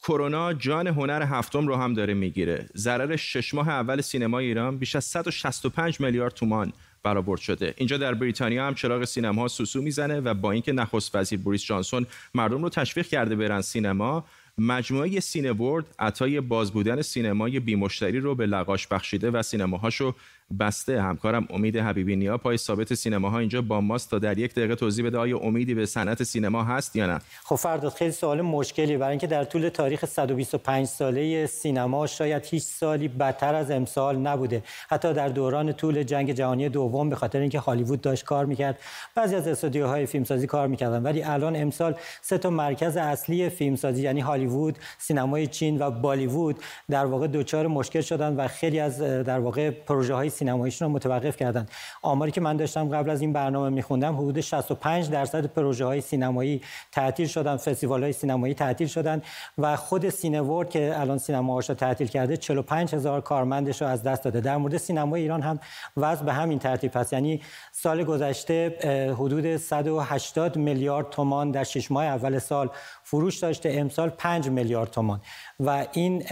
کرونا 0.04 0.54
جان 0.54 0.88
هنر 0.88 1.22
هفتم 1.24 1.68
رو 1.68 1.76
هم 1.76 1.94
داره 1.94 2.14
می‌گیره. 2.14 2.70
ضرر 2.76 3.16
شش 3.16 3.54
ماه 3.54 3.70
اول 3.70 4.02
سینما 4.02 4.40
ایران 4.40 4.78
بیش 4.78 4.96
از 4.96 5.06
165 5.06 6.02
میلیارد 6.02 6.34
تومان 6.34 6.74
برآورد 7.04 7.42
شده. 7.42 7.74
اینجا 7.78 7.98
در 7.98 8.14
بریتانیا 8.14 8.68
هم 8.68 8.74
چراغ 8.74 9.06
سینما 9.06 9.48
سوسو 9.48 9.82
می‌زنه 9.82 10.20
و 10.20 10.34
با 10.34 10.52
اینکه 10.52 10.72
نخست 10.72 11.16
وزیر 11.16 11.40
بوریس 11.40 11.64
جانسون 11.64 12.06
مردم 12.36 12.64
رو 12.64 12.70
تشویق 12.70 13.08
کرده 13.08 13.36
برن 13.36 13.62
سینما 13.62 14.26
مجموعه 14.58 15.20
Cineworld 15.20 15.86
عطای 16.00 16.42
باز 16.42 16.72
بودن 16.72 17.02
سینمای 17.02 17.60
بیمشتری 17.60 18.20
رو 18.20 18.36
به 18.36 18.46
لقاش 18.46 18.88
بخشیده 18.88 19.32
و 19.32 19.42
سینماهاشو 19.42 20.16
بسته. 20.60 21.02
همکارم 21.02 21.48
امید 21.50 21.78
حبیبی 21.78 22.16
نیا 22.16 22.38
پای 22.38 22.58
ثابت 22.58 22.94
سینماها 22.94 23.40
اینجا 23.40 23.62
با 23.62 23.82
ماست 23.82 24.12
تا 24.12 24.20
در 24.20 24.38
یک 24.38 24.52
دقیقه 24.56 24.76
توضیح 24.76 25.06
بده 25.06 25.18
آیا 25.18 25.38
امیدی 25.38 25.74
به 25.74 25.86
صنعت 25.86 26.24
سینما 26.24 26.64
هست 26.64 26.96
یا 26.96 27.08
نه. 27.08 27.20
خب 27.44 27.56
فرداد 27.56 27.94
خیلی 27.94 28.12
سوال 28.12 28.42
مشکلی. 28.42 28.98
برای 28.98 29.10
اینکه 29.10 29.28
در 29.28 29.44
طول 29.44 29.70
تاریخ 29.70 30.06
125 30.06 30.88
ساله 30.88 31.46
سینما 31.46 32.08
شاید 32.08 32.46
هیچ 32.46 32.64
سالی 32.64 33.08
بدتر 33.08 33.56
از 33.56 33.72
امسال 33.72 34.18
نبوده. 34.18 34.64
حتی 34.90 35.14
در 35.14 35.30
دوران 35.30 35.74
طول 35.74 36.04
جنگ 36.04 36.32
جهانی 36.32 36.70
دوم 36.70 37.10
به 37.10 37.16
خاطر 37.16 37.40
اینکه 37.40 37.60
هالیوود 37.60 38.02
داشت 38.02 38.26
کار 38.26 38.46
می‌کرد. 38.46 38.80
بعضی 39.16 39.36
از 39.36 39.48
استودیوهای 39.48 40.06
فیلمسازی 40.06 40.48
کار 40.48 40.68
می‌کردن. 40.68 41.04
ولی 41.04 41.24
الان 41.24 41.56
امسال 41.56 41.96
سه 42.22 42.38
تا 42.38 42.50
مرکز 42.50 42.98
اصلی 42.98 43.50
فیلمسازی 43.50 44.02
یعنی 44.02 44.20
هالیوود 44.20 44.80
سینمای 44.98 45.48
چین 45.48 45.82
و 45.82 45.92
بالیوود 45.92 46.60
در 46.90 47.06
واقع 47.06 47.28
دچار 47.28 47.68
مشکل 47.68 48.02
شدن 48.02 48.36
و 48.36 48.48
خیلی 48.48 48.80
از 48.80 49.02
در 49.02 49.40
واقع 49.40 49.70
پروژه 49.70 50.14
های 50.14 50.30
سینماییشون 50.42 50.88
رو 50.88 50.94
متوقف 50.94 51.38
کردن. 51.38 51.66
آماری 52.02 52.32
که 52.32 52.42
من 52.42 52.58
داشتم 52.58 52.90
قبل 52.90 53.10
از 53.10 53.22
این 53.22 53.34
برنامه 53.34 53.70
میخوندم 53.70 54.16
حدود 54.16 54.42
65 54.42 55.10
درصد 55.10 55.46
پروژه 55.46 55.86
های 55.86 56.02
سینمایی 56.02 56.62
تعطیل 56.92 57.28
شدن 57.28 57.58
فستیوال 57.58 58.04
های 58.04 58.14
سینمایی 58.14 58.54
تعطیل 58.54 58.88
شدن 58.88 59.22
و 59.58 59.76
خود 59.76 60.10
Cineworld 60.10 60.70
که 60.70 60.94
الان 61.00 61.18
سینماهاش 61.18 61.70
رو 61.70 61.76
تعطیل 61.76 62.08
کرده 62.08 62.38
45 62.38 62.96
هزار 62.96 63.22
کارمندش 63.22 63.82
رو 63.82 63.88
از 63.88 64.04
دست 64.04 64.24
داده. 64.24 64.42
در 64.42 64.58
مورد 64.58 64.78
سینمای 64.78 65.22
ایران 65.22 65.42
هم 65.42 65.60
وضع 65.98 66.26
به 66.26 66.34
همین 66.34 66.60
ترتیب 66.60 66.98
است 66.98 67.14
یعنی 67.14 67.42
سال 67.72 68.04
گذشته 68.04 68.70
حدود 69.18 69.58
180 69.58 70.58
میلیارد 70.58 71.10
تومان 71.10 71.52
در 71.52 71.64
شش 71.64 71.92
ماه 71.92 72.06
اول 72.06 72.40
سال 72.40 72.70
فروش 73.04 73.40
داشته 73.40 73.70
امسال 73.70 74.10
5 74.10 74.50
میلیارد 74.50 74.90
تومان. 74.90 75.22
و 75.60 75.86
این 75.94 76.24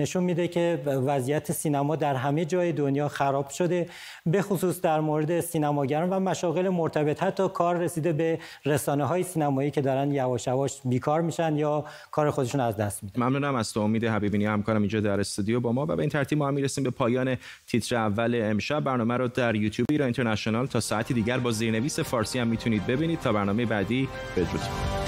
نشون 0.00 0.24
میده 0.24 0.48
که 0.48 0.82
وضعیت 0.86 1.52
سینما 1.52 1.96
در 1.96 2.14
همه 2.14 2.44
جای 2.44 2.72
دنیا 2.72 3.08
خراب 3.08 3.39
شده 3.48 3.88
به 4.26 4.42
خصوص 4.42 4.80
در 4.80 5.00
مورد 5.00 5.40
سینماگران 5.40 6.10
و 6.10 6.20
مشاغل 6.20 6.68
مرتبط. 6.68 7.22
حتی 7.22 7.48
کار 7.48 7.76
رسیده 7.76 8.12
به 8.12 8.38
رسانه 8.64 9.04
های 9.04 9.22
سینمایی 9.22 9.70
که 9.70 9.80
دارن 9.80 10.12
یواش 10.12 10.46
یواش 10.46 10.80
بیکار 10.84 11.20
میشن 11.20 11.56
یا 11.56 11.84
کار 12.10 12.30
خودشون 12.30 12.60
از 12.60 12.76
دست 12.76 13.04
میدن. 13.04 13.22
ممنونم 13.22 13.54
از 13.54 13.72
تو 13.72 13.80
امید 13.80 14.04
حبیبی. 14.04 14.44
همکارم 14.44 14.80
اینجا 14.80 15.00
در 15.00 15.20
استودیو 15.20 15.60
با 15.60 15.72
ما 15.72 15.82
و 15.82 15.96
به 15.96 16.00
این 16.00 16.10
ترتیب 16.10 16.38
ما 16.38 16.50
می‌رسیم 16.50 16.84
به 16.84 16.90
پایان 16.90 17.36
تیتر 17.66 17.96
اول 17.96 18.40
امشب. 18.44 18.80
برنامه 18.80 19.16
رو 19.16 19.28
در 19.28 19.54
یوتیوب 19.54 19.86
ایران 19.90 20.04
اینترنشنال 20.04 20.66
تا 20.66 20.80
ساعتی 20.80 21.14
دیگر 21.14 21.38
با 21.38 21.50
زیرنویس 21.50 22.00
فارسی 22.00 22.38
هم 22.38 22.48
می‌تونید 22.48 22.86
ببینید. 22.86 23.20
تا 23.20 23.32
برنامه 23.32 23.66
بعدی 23.66 24.08
بدرود. 24.36 24.99